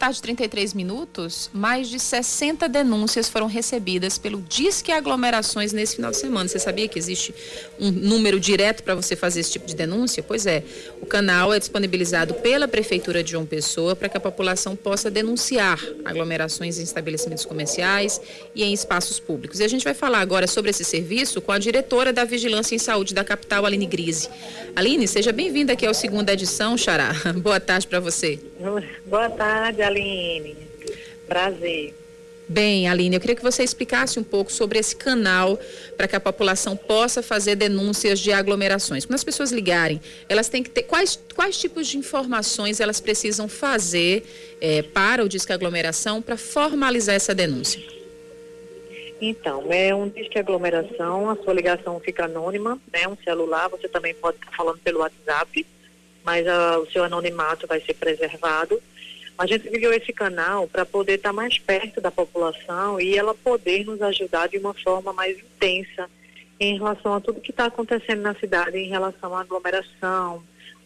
[0.03, 6.17] Tarde, 33 minutos, mais de 60 denúncias foram recebidas pelo Disque Aglomerações nesse final de
[6.17, 6.49] semana.
[6.49, 7.33] Você sabia que existe
[7.79, 10.21] um número direto para você fazer esse tipo de denúncia?
[10.21, 10.65] Pois é,
[11.01, 15.79] o canal é disponibilizado pela Prefeitura de João Pessoa para que a população possa denunciar
[16.05, 18.21] aglomerações em estabelecimentos comerciais
[18.57, 19.61] e em espaços públicos.
[19.61, 22.79] E a gente vai falar agora sobre esse serviço com a diretora da Vigilância em
[22.81, 24.29] Saúde da capital, Aline Grise.
[24.75, 27.13] Aline, seja bem-vinda aqui ao segunda edição, Xará.
[27.39, 28.41] Boa tarde para você.
[29.07, 29.92] Boa tarde.
[31.27, 31.95] Prazer.
[32.49, 35.59] Bem, Aline, eu queria que você explicasse um pouco sobre esse canal
[35.97, 39.07] para que a população possa fazer denúncias de aglomerações.
[39.07, 43.49] Quando as pessoas ligarem, elas têm que ter quais, quais tipos de informações elas precisam
[43.49, 44.25] fazer
[44.61, 47.81] é, para o Disque Aglomeração para formalizar essa denúncia?
[49.25, 53.07] Então, é um disque aglomeração, a sua ligação fica anônima, né?
[53.07, 55.65] Um celular, você também pode estar falando pelo WhatsApp,
[56.25, 58.83] mas uh, o seu anonimato vai ser preservado.
[59.39, 63.35] A gente criou esse canal para poder estar tá mais perto da população e ela
[63.35, 66.09] poder nos ajudar de uma forma mais intensa
[66.61, 70.43] em relação a tudo que está acontecendo na cidade, em relação à aglomeração,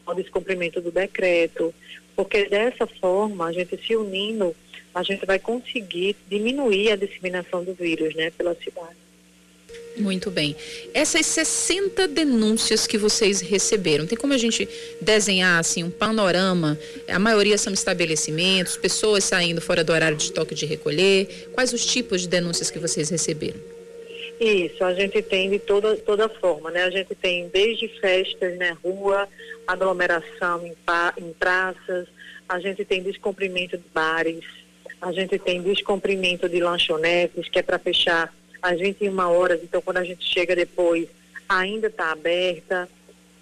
[0.07, 1.75] ao descumprimento do decreto,
[2.15, 4.57] porque dessa forma, a gente se unindo,
[4.95, 9.06] a gente vai conseguir diminuir a disseminação do vírus, né, pela cidade.
[9.97, 10.55] Muito bem.
[10.93, 14.69] Essas 60 denúncias que vocês receberam, tem como a gente
[15.01, 16.79] desenhar assim um panorama?
[17.09, 21.49] A maioria são estabelecimentos, pessoas saindo fora do horário de toque de recolher.
[21.53, 23.59] Quais os tipos de denúncias que vocês receberam?
[24.39, 26.85] Isso, a gente tem de toda, toda forma, né?
[26.85, 29.27] A gente tem desde festas na né, rua,
[29.67, 30.77] aglomeração em,
[31.17, 32.07] em praças,
[32.47, 34.45] a gente tem descumprimento de bares,
[35.01, 38.33] a gente tem descumprimento de lanchonetes, que é para fechar
[38.67, 41.09] às 21 horas, então quando a gente chega depois,
[41.49, 42.89] ainda está aberta.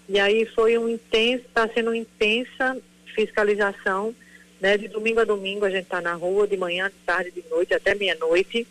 [0.09, 2.77] E aí foi um intenso, está sendo uma intensa
[3.15, 4.15] fiscalização,
[4.61, 4.77] né?
[4.77, 7.73] De domingo a domingo a gente está na rua, de manhã, de tarde, de noite,
[7.73, 8.67] até meia-noite,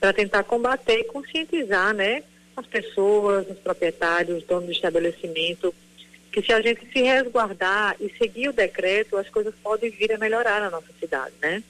[0.00, 2.22] para tentar combater e conscientizar, né?
[2.56, 5.74] As pessoas, os proprietários, os donos do estabelecimento,
[6.30, 10.18] que se a gente se resguardar e seguir o decreto, as coisas podem vir a
[10.18, 11.62] melhorar na nossa cidade, né?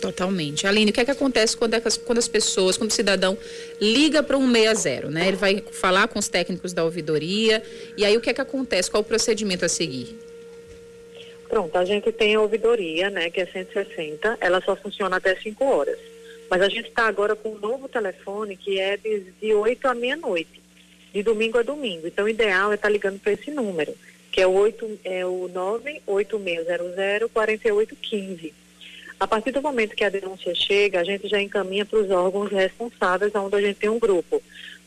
[0.00, 0.66] Totalmente.
[0.66, 3.36] Aline, o que é que acontece quando, é, quando as pessoas, quando o cidadão
[3.80, 5.28] liga para um 60, né?
[5.28, 7.62] Ele vai falar com os técnicos da ouvidoria
[7.96, 8.90] e aí o que é que acontece?
[8.90, 10.16] Qual o procedimento a seguir?
[11.48, 15.64] Pronto, a gente tem a ouvidoria, né, que é 160, ela só funciona até 5
[15.64, 15.98] horas.
[16.50, 19.94] Mas a gente está agora com um novo telefone que é de, de 8 à
[19.94, 20.62] meia-noite,
[21.12, 22.06] de domingo a domingo.
[22.06, 23.94] Então, o ideal é estar tá ligando para esse número,
[24.30, 28.67] que é o, 8, é o 98600 4815.
[29.20, 32.52] A partir do momento que a denúncia chega, a gente já encaminha para os órgãos
[32.52, 34.40] responsáveis, onde a gente tem um grupo.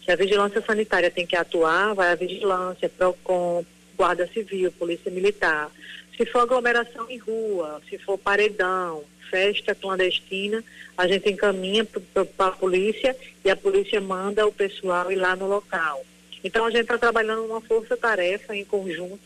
[0.05, 3.65] Se a vigilância sanitária tem que atuar, vai a vigilância, PROCON,
[3.97, 5.69] Guarda Civil, Polícia Militar.
[6.15, 10.63] Se for aglomeração em rua, se for paredão, festa clandestina,
[10.97, 15.47] a gente encaminha para a polícia e a polícia manda o pessoal ir lá no
[15.47, 16.05] local.
[16.43, 19.19] Então a gente está trabalhando uma força-tarefa em conjunto,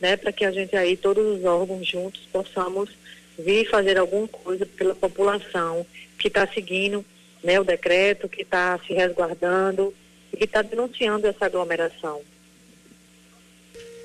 [0.00, 2.90] né, para que a gente aí, todos os órgãos juntos, possamos
[3.38, 5.86] vir fazer alguma coisa pela população
[6.18, 7.04] que está seguindo
[7.42, 9.92] né, o decreto, que está se resguardando
[10.32, 12.20] e que está denunciando essa aglomeração.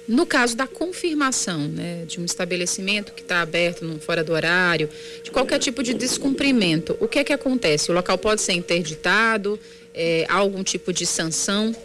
[0.07, 4.89] No caso da confirmação né, de um estabelecimento que está aberto no, fora do horário,
[5.21, 7.91] de qualquer tipo de descumprimento, o que é que acontece?
[7.91, 9.59] O local pode ser interditado?
[9.93, 11.75] É, há algum tipo de sanção?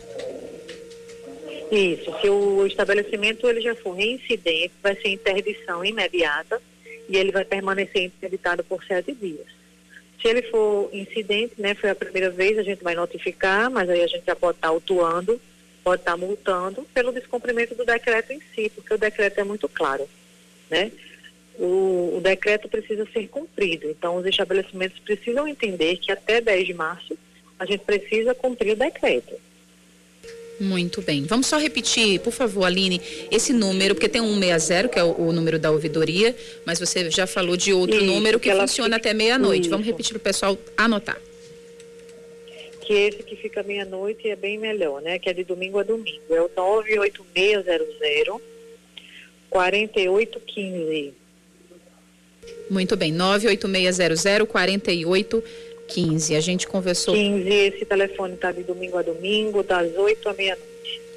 [1.72, 6.62] Isso, se o estabelecimento ele já for reincidente, vai ser interdição imediata
[7.08, 9.46] e ele vai permanecer interditado por sete dias.
[10.20, 14.02] Se ele for incidente, né, foi a primeira vez, a gente vai notificar, mas aí
[14.02, 15.40] a gente já pode estar autuando,
[15.82, 20.08] pode estar multando pelo descumprimento do decreto em si, porque o decreto é muito claro,
[20.70, 20.92] né?
[21.58, 26.74] O, o decreto precisa ser cumprido, então os estabelecimentos precisam entender que até 10 de
[26.74, 27.18] março
[27.58, 29.34] a gente precisa cumprir o decreto.
[30.62, 31.24] Muito bem.
[31.24, 33.00] Vamos só repetir, por favor, Aline,
[33.32, 37.10] esse número, porque tem um 160, que é o, o número da ouvidoria, mas você
[37.10, 39.08] já falou de outro Isso, número que, que funciona fica...
[39.08, 39.68] até meia-noite.
[39.68, 41.20] Vamos repetir para o pessoal anotar.
[42.82, 45.18] Que esse que fica meia-noite é bem melhor, né?
[45.18, 46.22] Que é de domingo a domingo.
[46.30, 48.40] É o 98600
[49.50, 51.12] 4815.
[52.70, 55.71] Muito bem, 98600 4815.
[55.88, 56.34] 15.
[56.34, 57.14] A gente conversou.
[57.14, 60.72] 15, esse telefone está de domingo a domingo, das 8 à meia-noite.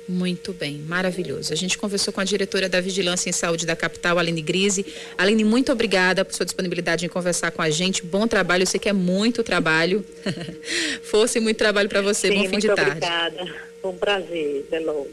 [0.08, 1.52] Muito bem, maravilhoso.
[1.52, 4.86] A gente conversou com a diretora da Vigilância em Saúde da capital, Aline Grise.
[5.18, 8.06] Aline, muito obrigada por sua disponibilidade em conversar com a gente.
[8.06, 10.06] Bom trabalho, eu sei que é muito trabalho.
[11.04, 12.28] Força e muito trabalho para você.
[12.28, 12.92] Sim, Bom fim de tarde.
[12.92, 13.56] Obrigada.
[13.82, 14.66] Foi um prazer.
[14.68, 15.10] Até logo.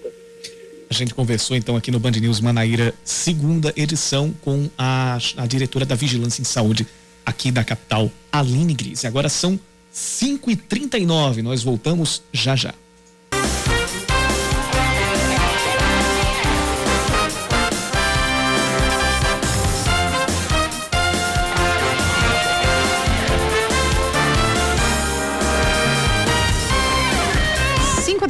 [0.91, 5.87] A gente conversou então aqui no Band News Manaíra, segunda edição, com a, a diretora
[5.87, 6.87] da Vigilância em Saúde
[7.25, 9.07] aqui da capital, Aline Grise.
[9.07, 9.59] Agora são
[9.95, 12.75] 5h39, nós voltamos já já.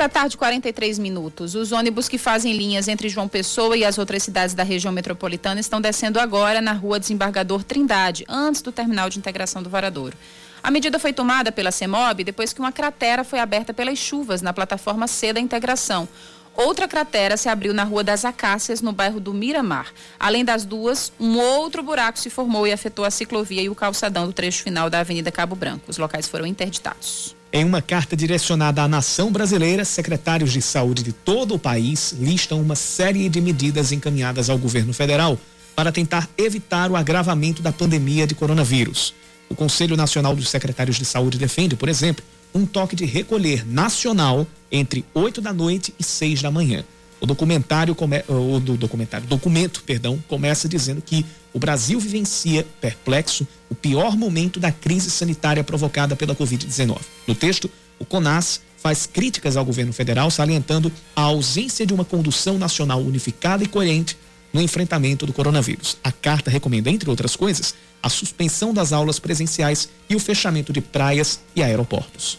[0.03, 1.55] Da tarde, 43 minutos.
[1.55, 5.61] Os ônibus que fazem linhas entre João Pessoa e as outras cidades da região metropolitana
[5.61, 10.17] estão descendo agora na rua Desembargador Trindade, antes do terminal de integração do Varadouro.
[10.61, 14.53] A medida foi tomada pela CEMOB depois que uma cratera foi aberta pelas chuvas na
[14.53, 16.09] plataforma C da integração.
[16.57, 19.93] Outra cratera se abriu na Rua das Acácias, no bairro do Miramar.
[20.21, 24.27] Além das duas, um outro buraco se formou e afetou a ciclovia e o calçadão
[24.27, 25.85] do trecho final da Avenida Cabo Branco.
[25.89, 27.35] Os locais foram interditados.
[27.53, 32.61] Em uma carta direcionada à nação brasileira, secretários de saúde de todo o país listam
[32.61, 35.39] uma série de medidas encaminhadas ao governo federal
[35.75, 39.15] para tentar evitar o agravamento da pandemia de coronavírus.
[39.49, 44.47] O Conselho Nacional dos Secretários de Saúde defende, por exemplo, um toque de recolher nacional
[44.73, 46.83] entre 8 da noite e 6 da manhã.
[47.21, 53.47] O documentário, come, o do documentário, documento, perdão, começa dizendo que o Brasil vivencia, perplexo,
[53.71, 56.99] o pior momento da crise sanitária provocada pela Covid-19.
[57.25, 62.59] No texto, o CONAS faz críticas ao governo federal, salientando a ausência de uma condução
[62.59, 64.19] nacional unificada e coerente
[64.53, 65.97] no enfrentamento do coronavírus.
[66.03, 70.81] A carta recomenda, entre outras coisas, a suspensão das aulas presenciais e o fechamento de
[70.81, 72.39] praias e aeroportos.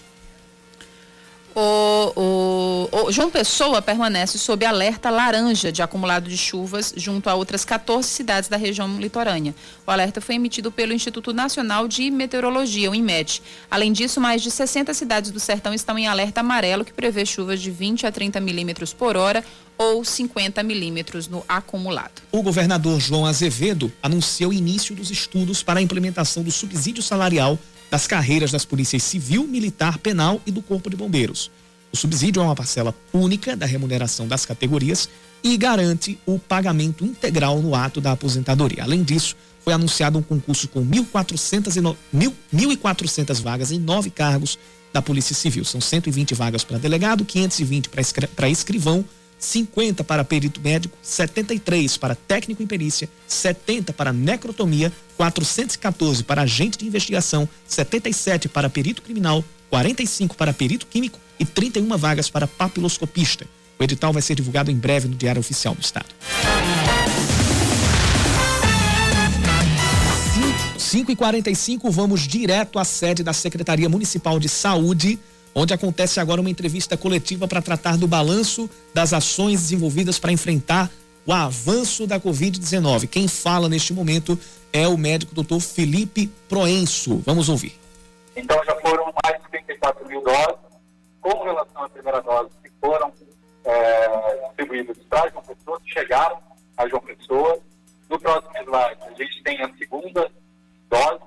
[1.55, 7.35] O, o, o, João Pessoa permanece sob alerta laranja de acumulado de chuvas junto a
[7.35, 9.53] outras 14 cidades da região litorânea.
[9.85, 13.43] O alerta foi emitido pelo Instituto Nacional de Meteorologia, o INMET.
[13.69, 17.61] Além disso, mais de 60 cidades do sertão estão em alerta amarelo, que prevê chuvas
[17.61, 19.43] de 20 a 30 milímetros por hora
[19.77, 22.21] ou 50 milímetros no acumulado.
[22.31, 27.59] O governador João Azevedo anunciou o início dos estudos para a implementação do subsídio salarial
[27.93, 31.51] das carreiras das polícias civil, militar, penal e do corpo de bombeiros.
[31.91, 35.07] O subsídio é uma parcela única da remuneração das categorias
[35.43, 38.81] e garante o pagamento integral no ato da aposentadoria.
[38.81, 44.57] Além disso, foi anunciado um concurso com 1.400 vagas em nove cargos
[44.91, 45.63] da Polícia Civil.
[45.63, 47.91] São 120 vagas para delegado, 520
[48.35, 49.05] para escrivão,
[49.43, 56.77] 50 para perito médico, 73 para técnico em perícia, 70 para necrotomia, 414 para agente
[56.77, 63.45] de investigação, 77 para perito criminal, 45 para perito químico e 31 vagas para papiloscopista.
[63.77, 66.05] O edital vai ser divulgado em breve no Diário Oficial do Estado.
[70.77, 75.19] 5 e 45 vamos direto à sede da Secretaria Municipal de Saúde,
[75.55, 80.89] onde acontece agora uma entrevista coletiva para tratar do balanço das ações desenvolvidas para enfrentar
[81.25, 83.07] o avanço da Covid-19.
[83.07, 84.37] Quem fala neste momento
[84.71, 87.19] é o médico doutor Felipe Proenço.
[87.19, 87.79] Vamos ouvir.
[88.35, 90.63] Então já foram mais de 34 mil doses.
[91.21, 93.13] Com relação à primeira dose, que foram
[93.63, 96.37] é, distribuídas para João Pessoa, que chegaram
[96.75, 97.59] a João Pessoa.
[98.09, 100.29] No próximo slide, a gente tem a segunda
[100.89, 101.23] dose.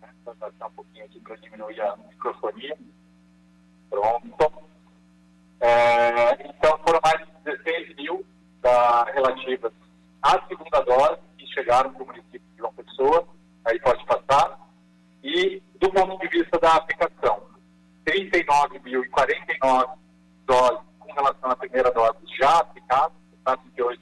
[0.00, 0.08] Né?
[0.24, 2.76] Vou baixar um pouquinho aqui para diminuir a microfonia.
[3.92, 4.52] Pronto.
[5.60, 8.24] É, então, foram mais de 16 mil
[8.62, 9.70] da, relativas
[10.22, 13.28] à segunda dose que chegaram para o município de João Pessoa.
[13.66, 14.58] Aí pode passar.
[15.22, 17.42] E, do ponto de vista da aplicação,
[18.06, 19.90] 39.049
[20.46, 23.12] doses com relação à primeira dose já aplicadas.
[23.46, 24.00] Sabe que hoje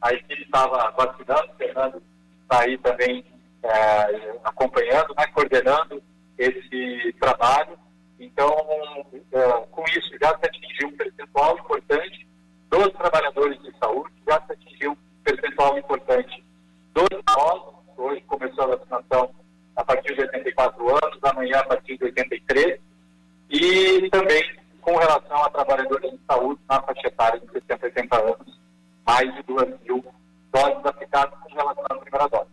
[0.00, 2.02] a equipe estava vacinando, o Fernando
[2.42, 3.24] está aí também
[3.62, 6.02] é, acompanhando, né, coordenando
[6.38, 7.78] esse trabalho.
[8.18, 8.54] Então,
[9.32, 12.26] é, com isso, já se atingiu um percentual importante
[12.70, 16.44] dos trabalhadores de saúde, já se atingiu um percentual importante
[16.94, 17.74] dos idosos.
[17.96, 19.30] Hoje começou a vacinação
[19.76, 22.80] a partir de 84 anos, amanhã a partir de 83.
[23.50, 24.42] E também
[24.80, 28.60] com relação a trabalhadores de saúde na faixa etária de 60 a 80 anos,
[29.06, 30.04] mais de 2 mil
[30.52, 32.50] doses aplicadas com relação à primeira dose.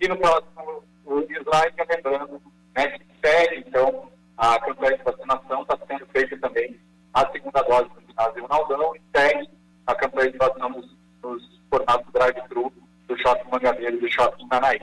[0.00, 2.40] E no próximo slide, lembrando
[2.76, 6.78] né, que segue, então, a campanha de vacinação está sendo feita também
[7.14, 9.50] a segunda dose no ginásio Ronaldão e segue
[9.86, 12.72] a campanha de vacinação nos, nos formatos drive-thru
[13.08, 14.80] do Shopping Mangabeira e do Shopping Manaí.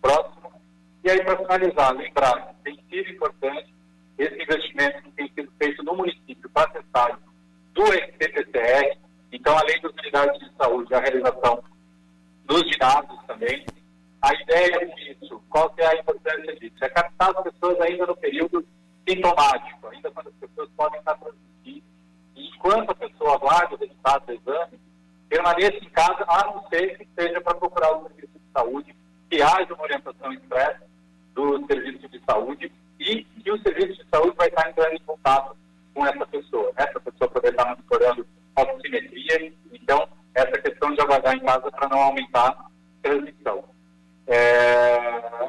[0.00, 0.52] Próximo.
[1.04, 3.74] E aí, para finalizar, lembrar que tem sido importante
[4.18, 7.18] esse investimento que tem sido feito no município para a testagem
[7.74, 8.98] do SPPCR,
[9.32, 11.64] então, além das unidades de saúde, a realização
[12.44, 13.64] dos ginásios também,
[14.20, 16.76] a ideia disso, qual é a importância disso?
[16.82, 18.64] É captar as pessoas ainda no período
[19.08, 21.82] sintomático, ainda quando as pessoas podem estar transmitindo.
[22.36, 24.80] E enquanto a pessoa aguarda o resultado do exame,
[25.28, 28.94] permaneça em casa, a não ser que seja para procurar o serviço de saúde,
[29.30, 30.82] que haja uma orientação expressa
[31.34, 32.70] do serviço de saúde
[33.00, 35.56] e que o serviço de saúde vai estar entrando em contato
[35.94, 36.66] com essa pessoa.
[36.78, 36.84] Né?
[36.88, 38.26] Essa pessoa poder estar monitorando
[38.56, 39.52] oximetria.
[39.72, 42.66] Então, essa questão de aguardar em casa para não aumentar a
[43.02, 43.64] transmissão
[44.26, 44.98] é,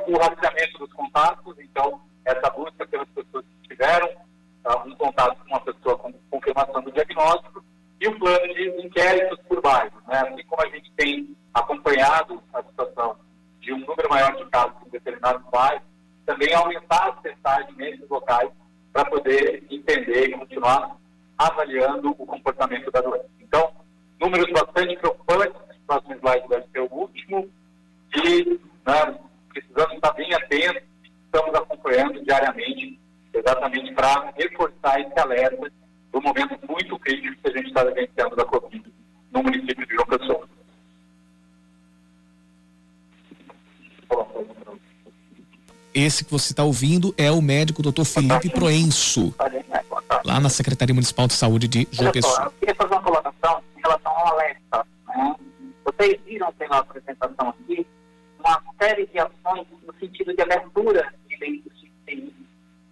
[0.07, 5.47] o rastreamento dos contatos, então, essa busca pelas pessoas que tiveram uh, um contato com
[5.47, 7.63] uma pessoa com confirmação do diagnóstico,
[8.01, 9.93] e o plano de inquéritos por bairro.
[10.07, 10.19] Né?
[10.19, 13.15] Assim como a gente tem acompanhado a situação
[13.61, 15.83] de um número maior de casos em determinados bairros,
[16.25, 18.49] também aumentar as testagens nesses locais
[18.91, 20.97] para poder entender e continuar
[21.37, 23.29] avaliando o comportamento da doença.
[23.39, 23.71] Então,
[24.19, 25.62] números bastante preocupantes,
[25.93, 27.49] próximo slide deve ser o último,
[28.15, 29.19] e né,
[29.49, 30.83] precisamos estar bem atentos,
[31.25, 32.99] estamos acompanhando diariamente,
[33.33, 35.71] exatamente para reforçar esse alerta
[36.11, 38.83] do momento muito crítico que a gente está vivenciando da Covid
[39.31, 40.47] no município de João Pessoa.
[45.93, 48.03] Esse que você está ouvindo é o médico Dr.
[48.03, 49.33] Felipe Proenço,
[50.25, 52.45] lá na Secretaria Municipal de Saúde de João Pessoa.
[52.45, 54.92] Eu queria fazer uma colocação em relação ao alerta.
[55.97, 57.85] Vocês viram pela apresentação aqui
[58.39, 62.35] uma série de ações no sentido de abertura de leitos de UTI.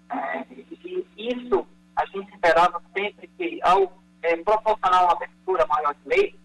[0.09, 0.45] É,
[0.85, 6.39] e isso a gente esperava sempre que, ao é, proporcionar uma abertura maior de leitos,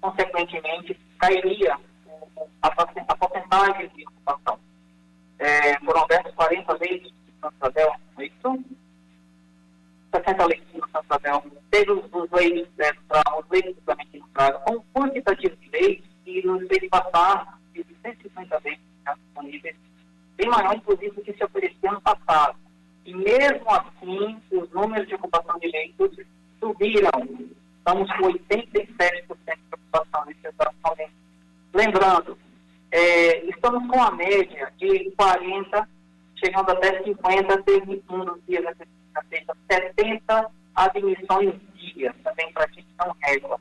[0.00, 1.74] consequentemente cairia
[2.62, 2.68] a,
[3.08, 4.58] a porcentagem de ocupação.
[5.38, 8.64] É, foram abertos 40 leitos de Santa Isabel, é isso?
[10.12, 11.44] 60 leitos no Santa Isabel.
[11.70, 12.90] Teve os, os leitos, né,
[13.38, 17.84] os leitos também que entraram, com um quantitativo de leitos que nos fez passar de
[18.02, 18.84] 150 leitos
[19.16, 19.76] disponíveis,
[20.36, 22.56] bem maior, inclusive, do que se oferecia ano passado.
[23.04, 26.16] E mesmo assim, os números de ocupação de leitos
[26.60, 27.10] subiram.
[27.78, 31.12] Estamos com 87% de ocupação nesse exato momento.
[31.74, 32.38] Lembrando,
[32.92, 35.88] é, estamos com a média de 40,
[36.36, 38.64] chegando até 50, teve um dos dias
[39.28, 43.60] sexta 70 admissões dia, também para gente não régua.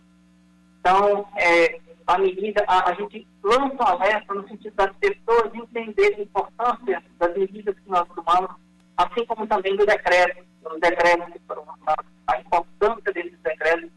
[0.80, 6.20] Então, é, a medida, a, a, gente lança um alerta no sentido das pessoas entenderem
[6.20, 8.52] a importância das medidas que nós tomamos,
[8.98, 11.66] assim como também do decreto, do decreto que foram
[12.28, 13.90] a importância desses decretos,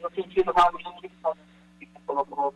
[0.00, 1.38] no sentido realmente que você
[2.06, 2.54] colocou,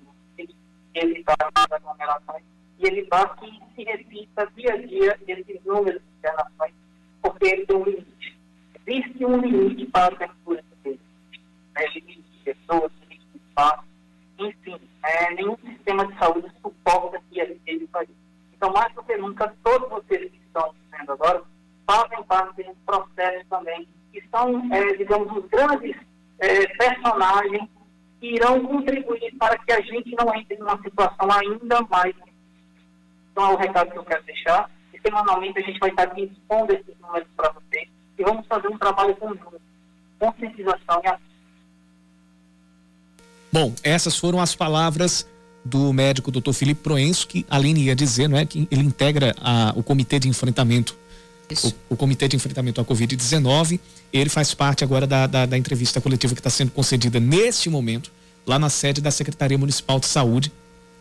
[0.95, 2.45] evitar as aglomerações
[2.78, 6.72] e evitar que se repita dia a dia esses números de internações,
[7.22, 7.84] porque ele tem um.
[9.24, 11.00] Existe um limite para a abertura dele.
[11.74, 11.86] Né?
[11.94, 13.84] Limite de pessoas, limite de espaço,
[14.38, 18.06] enfim, é, nenhum sistema de saúde suporta que ele faça
[18.52, 21.42] Então, mais do que nunca, todos vocês que estão vendo agora
[21.86, 25.96] fazem parte desse processo também, que são, é, digamos, os grandes
[26.40, 27.68] é, personagens
[28.20, 32.14] que irão contribuir para que a gente não entre numa situação ainda mais.
[33.32, 34.70] Então, é o recado que eu quero deixar.
[34.92, 38.78] E semanalmente a gente vai estar expondo esses números para vocês e vamos fazer um
[38.78, 39.60] trabalho conjunto,
[40.18, 41.34] conscientização e ação.
[43.52, 45.26] Bom, essas foram as palavras
[45.64, 46.52] do médico Dr.
[46.52, 50.18] Felipe Proenço, que a Aline ia dizer, não é, que ele integra a, o comitê
[50.18, 50.96] de enfrentamento,
[51.50, 53.80] o, o, comitê de enfrentamento à Covid-19.
[54.12, 58.10] Ele faz parte agora da, da, da entrevista coletiva que está sendo concedida neste momento
[58.46, 60.52] lá na sede da Secretaria Municipal de Saúde,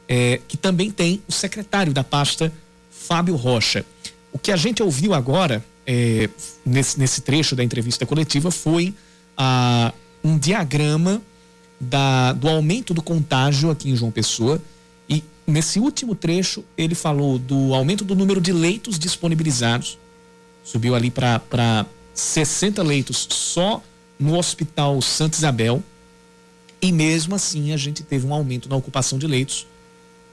[0.07, 2.53] é, que também tem o secretário da pasta,
[2.89, 3.85] Fábio Rocha.
[4.31, 6.29] O que a gente ouviu agora é,
[6.65, 8.93] nesse, nesse trecho da entrevista coletiva foi
[9.37, 11.21] a, um diagrama
[11.79, 14.61] da, do aumento do contágio aqui em João Pessoa.
[15.09, 19.97] E nesse último trecho, ele falou do aumento do número de leitos disponibilizados.
[20.63, 23.83] Subiu ali para 60 leitos só
[24.17, 25.83] no Hospital Santa Isabel.
[26.81, 29.67] E mesmo assim, a gente teve um aumento na ocupação de leitos,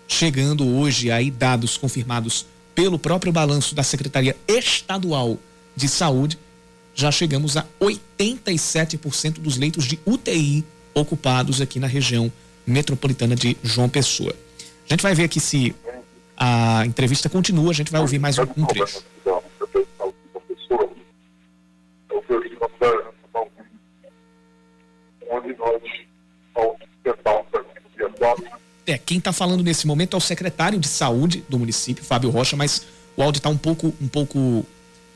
[0.06, 2.46] chegando hoje aí dados confirmados
[2.80, 5.36] pelo próprio balanço da Secretaria Estadual
[5.76, 6.38] de Saúde,
[6.94, 10.64] já chegamos a 87% dos leitos de UTI
[10.94, 12.32] ocupados aqui na região
[12.66, 14.34] metropolitana de João Pessoa.
[14.88, 15.76] A gente vai ver aqui se
[16.34, 19.04] a entrevista continua, a gente vai ouvir mais um, trecho.
[28.90, 32.56] É, quem está falando nesse momento é o secretário de saúde do município, Fábio Rocha,
[32.56, 32.82] mas
[33.16, 34.66] o áudio está um pouco, um pouco,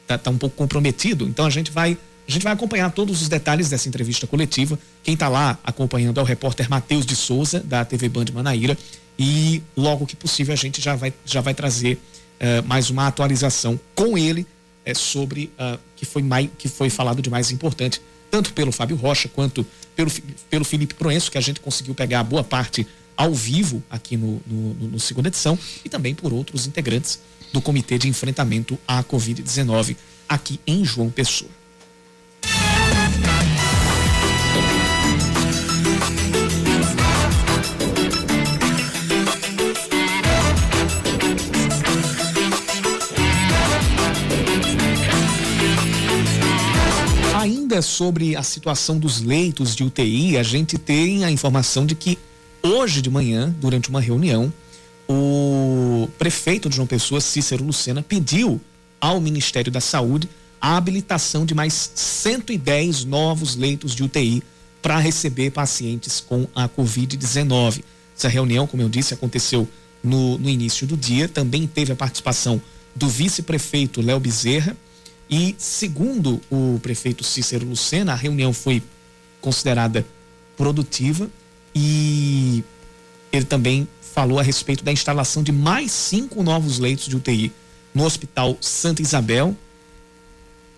[0.06, 3.28] tá, tá um pouco comprometido, então a gente vai a gente vai acompanhar todos os
[3.28, 4.78] detalhes dessa entrevista coletiva.
[5.02, 8.78] Quem está lá acompanhando é o repórter Matheus de Souza, da TV Band Manaíra.
[9.18, 11.98] E logo que possível a gente já vai, já vai trazer
[12.40, 14.46] uh, mais uma atualização com ele
[14.86, 18.00] uh, sobre uh, que foi mais, que foi falado de mais importante,
[18.30, 20.10] tanto pelo Fábio Rocha quanto pelo,
[20.48, 22.86] pelo Felipe Proenço, que a gente conseguiu pegar boa parte
[23.16, 27.18] ao vivo aqui no, no, no, no segunda edição, e também por outros integrantes
[27.52, 29.96] do Comitê de Enfrentamento à Covid-19
[30.28, 31.50] aqui em João Pessoa.
[47.34, 52.18] Ainda sobre a situação dos leitos de UTI, a gente tem a informação de que
[52.64, 54.50] hoje de manhã, durante uma reunião,
[55.06, 58.58] o prefeito de João Pessoa, Cícero Lucena, pediu
[58.98, 64.42] ao Ministério da Saúde a habilitação de mais 110 novos leitos de UTI
[64.80, 67.84] para receber pacientes com a Covid-19.
[68.16, 69.68] Essa reunião, como eu disse, aconteceu
[70.02, 71.28] no, no início do dia.
[71.28, 72.60] Também teve a participação
[72.96, 74.74] do vice-prefeito Léo Bezerra
[75.28, 78.82] e, segundo o prefeito Cícero Lucena, a reunião foi
[79.42, 80.06] considerada
[80.56, 81.28] produtiva
[81.74, 82.62] e
[83.32, 87.52] ele também falou a respeito da instalação de mais cinco novos leitos de UTI
[87.92, 89.56] no Hospital Santa Isabel,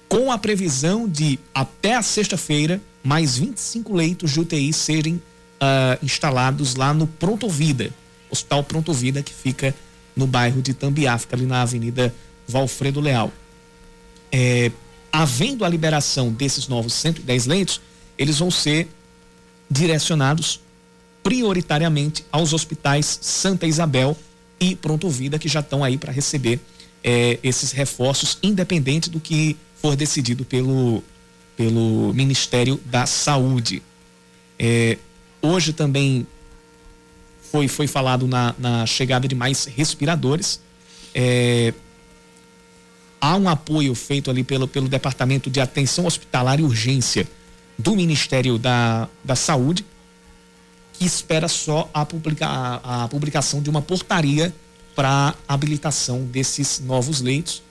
[0.09, 6.77] com a previsão de, até a sexta-feira, mais 25 leitos de UTI serem uh, instalados
[6.77, 7.91] lá no Pronto Vida,
[8.31, 9.75] Hospital Pronto Vida, que fica
[10.15, 12.15] no bairro de Tambiá, fica ali na Avenida
[12.49, 13.33] Valfredo Leal.
[14.33, 14.71] É,
[15.13, 17.81] havendo a liberação desses novos 110 leitos,
[18.17, 18.89] eles vão ser
[19.71, 20.61] direcionados
[21.27, 24.17] prioritariamente aos hospitais Santa Isabel
[24.61, 26.61] e Pronto Vida, que já estão aí para receber
[27.03, 31.03] é, esses reforços, independente do que for decidido pelo,
[31.57, 33.83] pelo Ministério da Saúde.
[34.57, 34.99] É,
[35.43, 36.25] hoje também
[37.51, 40.61] foi, foi falado na, na chegada de mais respiradores.
[41.13, 41.75] É,
[43.21, 47.27] há um apoio feito ali pelo, pelo Departamento de Atenção Hospitalar e Urgência
[47.77, 49.85] do Ministério da, da Saúde,
[51.07, 54.55] espera só a, publica, a, a publicação de uma portaria
[54.95, 57.63] para habilitação desses novos leitos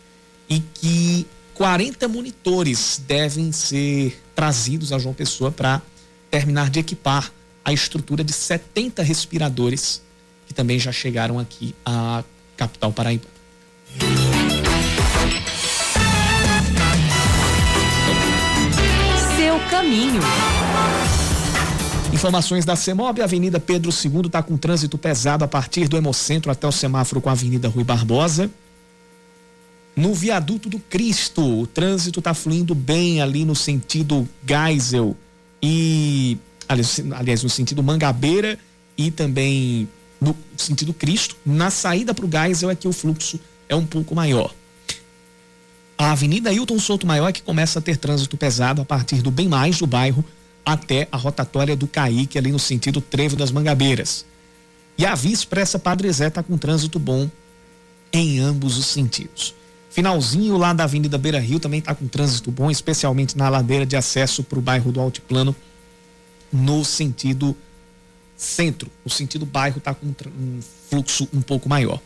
[0.50, 1.26] e que
[1.56, 5.82] 40 monitores devem ser trazidos a João Pessoa para
[6.30, 7.32] terminar de equipar
[7.64, 10.02] a estrutura de 70 respiradores
[10.46, 12.24] que também já chegaram aqui à
[12.56, 13.26] capital paraíba.
[19.36, 20.22] Seu caminho.
[22.16, 26.66] Informações da CEMOB, Avenida Pedro II está com trânsito pesado a partir do Hemocentro até
[26.66, 28.49] o semáforo com a Avenida Rui Barbosa.
[29.97, 35.13] No viaduto do Cristo, o trânsito está fluindo bem ali no sentido Geisel
[35.61, 36.38] e
[36.70, 38.57] aliás, no sentido Mangabeira
[38.97, 39.86] e também
[40.22, 41.36] no sentido Cristo.
[41.45, 43.38] Na saída para o Geisel é que o fluxo
[43.68, 44.55] é um pouco maior.
[45.97, 49.30] A Avenida Hilton Souto Maior é que começa a ter trânsito pesado a partir do
[49.30, 50.24] bem mais do bairro
[50.66, 54.26] até a rotatória do Caíque, ali no sentido Trevo das Mangabeiras.
[54.97, 57.30] E a Via Expressa Padre Zé está com trânsito bom
[58.11, 59.53] em ambos os sentidos.
[59.89, 63.95] Finalzinho lá da Avenida Beira Rio também está com trânsito bom, especialmente na ladeira de
[63.95, 65.55] acesso para o bairro do Altiplano,
[66.51, 67.55] no sentido
[68.36, 68.89] centro.
[69.03, 70.59] O sentido bairro está com um
[70.89, 72.01] fluxo um pouco maior.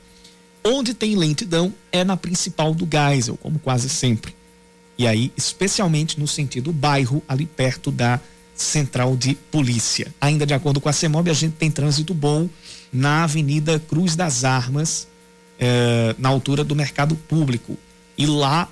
[0.63, 4.35] Onde tem lentidão é na principal do Geisel, como quase sempre.
[4.97, 8.19] E aí, especialmente no sentido bairro, ali perto da
[8.59, 10.13] Central de Polícia.
[10.19, 12.49] Ainda de acordo com a CEMOB, a gente tem trânsito bom
[12.91, 15.07] na Avenida Cruz das Armas,
[15.57, 17.77] eh, na altura do Mercado Público.
[18.17, 18.67] E lá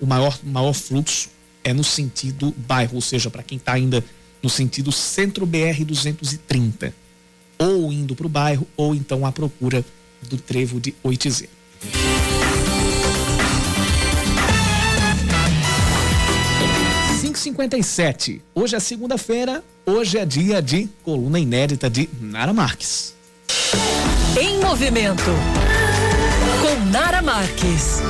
[0.00, 1.28] o maior, maior fluxo
[1.64, 4.04] é no sentido bairro, ou seja, para quem está ainda
[4.40, 6.94] no sentido centro BR 230,
[7.58, 9.84] ou indo para o bairro, ou então à procura
[10.22, 11.48] do trevo de Oitizê.
[17.42, 18.40] 57.
[18.54, 23.14] Hoje é segunda-feira, hoje é dia de coluna inédita de Nara Marques.
[24.40, 25.30] Em movimento
[26.60, 28.00] com Nara Marques.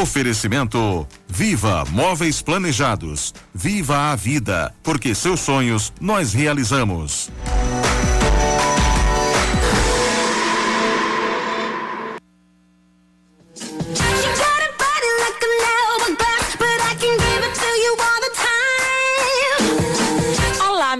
[0.00, 3.32] Oferecimento Viva Móveis Planejados.
[3.54, 7.30] Viva a vida, porque seus sonhos nós realizamos.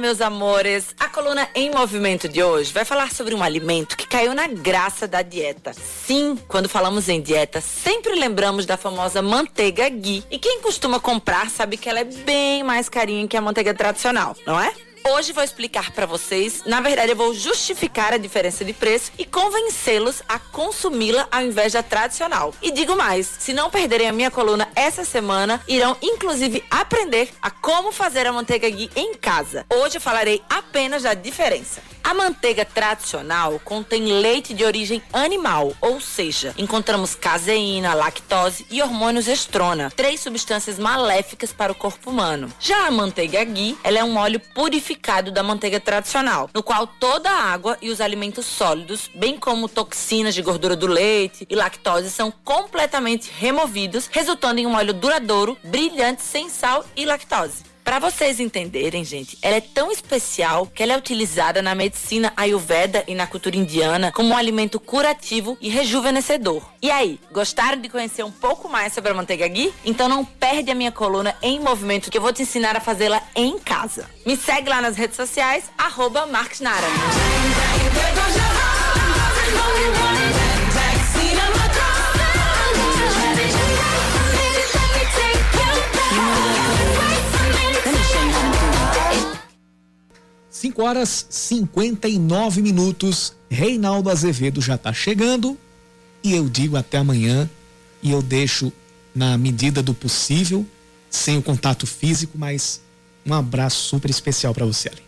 [0.07, 0.95] Meus amores.
[1.01, 5.09] A coluna em movimento de hoje vai falar sobre um alimento que caiu na graça
[5.09, 5.73] da dieta.
[5.73, 10.23] Sim, quando falamos em dieta, sempre lembramos da famosa manteiga ghee.
[10.31, 14.37] E quem costuma comprar sabe que ela é bem mais carinha que a manteiga tradicional,
[14.47, 14.73] não é?
[15.09, 19.25] Hoje vou explicar para vocês, na verdade eu vou justificar a diferença de preço e
[19.25, 22.53] convencê-los a consumi-la ao invés da tradicional.
[22.61, 27.53] E digo mais, se não perderem a minha coluna essa semana, irão inclusive aprender a
[27.53, 29.65] como fazer a manteiga ghee em casa.
[29.73, 31.81] Hoje eu falarei apenas da diferença.
[32.07, 39.27] A manteiga tradicional contém leite de origem animal, ou seja, encontramos caseína, lactose e hormônios
[39.27, 42.49] estrona, três substâncias maléficas para o corpo humano.
[42.61, 47.29] Já a manteiga ghee, ela é um óleo purificado da manteiga tradicional, no qual toda
[47.29, 52.09] a água e os alimentos sólidos, bem como toxinas de gordura do leite e lactose
[52.09, 57.76] são completamente removidos, resultando em um óleo duradouro, brilhante, sem sal e lactose.
[57.87, 63.05] Para vocês entenderem, gente, ela é tão especial que ela é utilizada na medicina ayurveda
[63.07, 66.65] e na cultura indiana como um alimento curativo e rejuvenescedor.
[66.83, 69.73] E aí, gostaram de conhecer um pouco mais sobre a manteiga ghee?
[69.85, 73.23] Então não perde a minha coluna em movimento que eu vou te ensinar a fazê-la
[73.37, 74.11] em casa.
[74.27, 76.89] Me segue lá nas redes sociais, arroba Nara.
[90.57, 93.35] 5 horas 59 minutos.
[93.51, 95.57] Reinaldo Azevedo já está chegando
[96.25, 97.49] e eu digo até amanhã
[98.03, 98.73] e eu deixo
[99.15, 100.67] na medida do possível,
[101.11, 102.81] sem o contato físico, mas
[103.27, 105.03] um abraço super especial para você ali.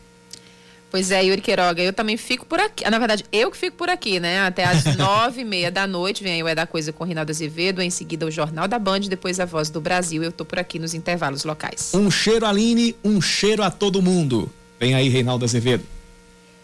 [0.90, 2.88] Pois é, Yuri Queiroga, eu também fico por aqui.
[2.88, 4.40] Na verdade, eu que fico por aqui, né?
[4.40, 7.30] Até às nove e meia da noite vem aí o É da Coisa com Rinaldo
[7.30, 10.22] Azevedo, em seguida o Jornal da Band, depois a Voz do Brasil.
[10.22, 11.92] Eu tô por aqui nos intervalos locais.
[11.94, 14.51] Um cheiro, Aline, um cheiro a todo mundo.
[14.79, 15.85] Vem aí, Reinaldo Azevedo.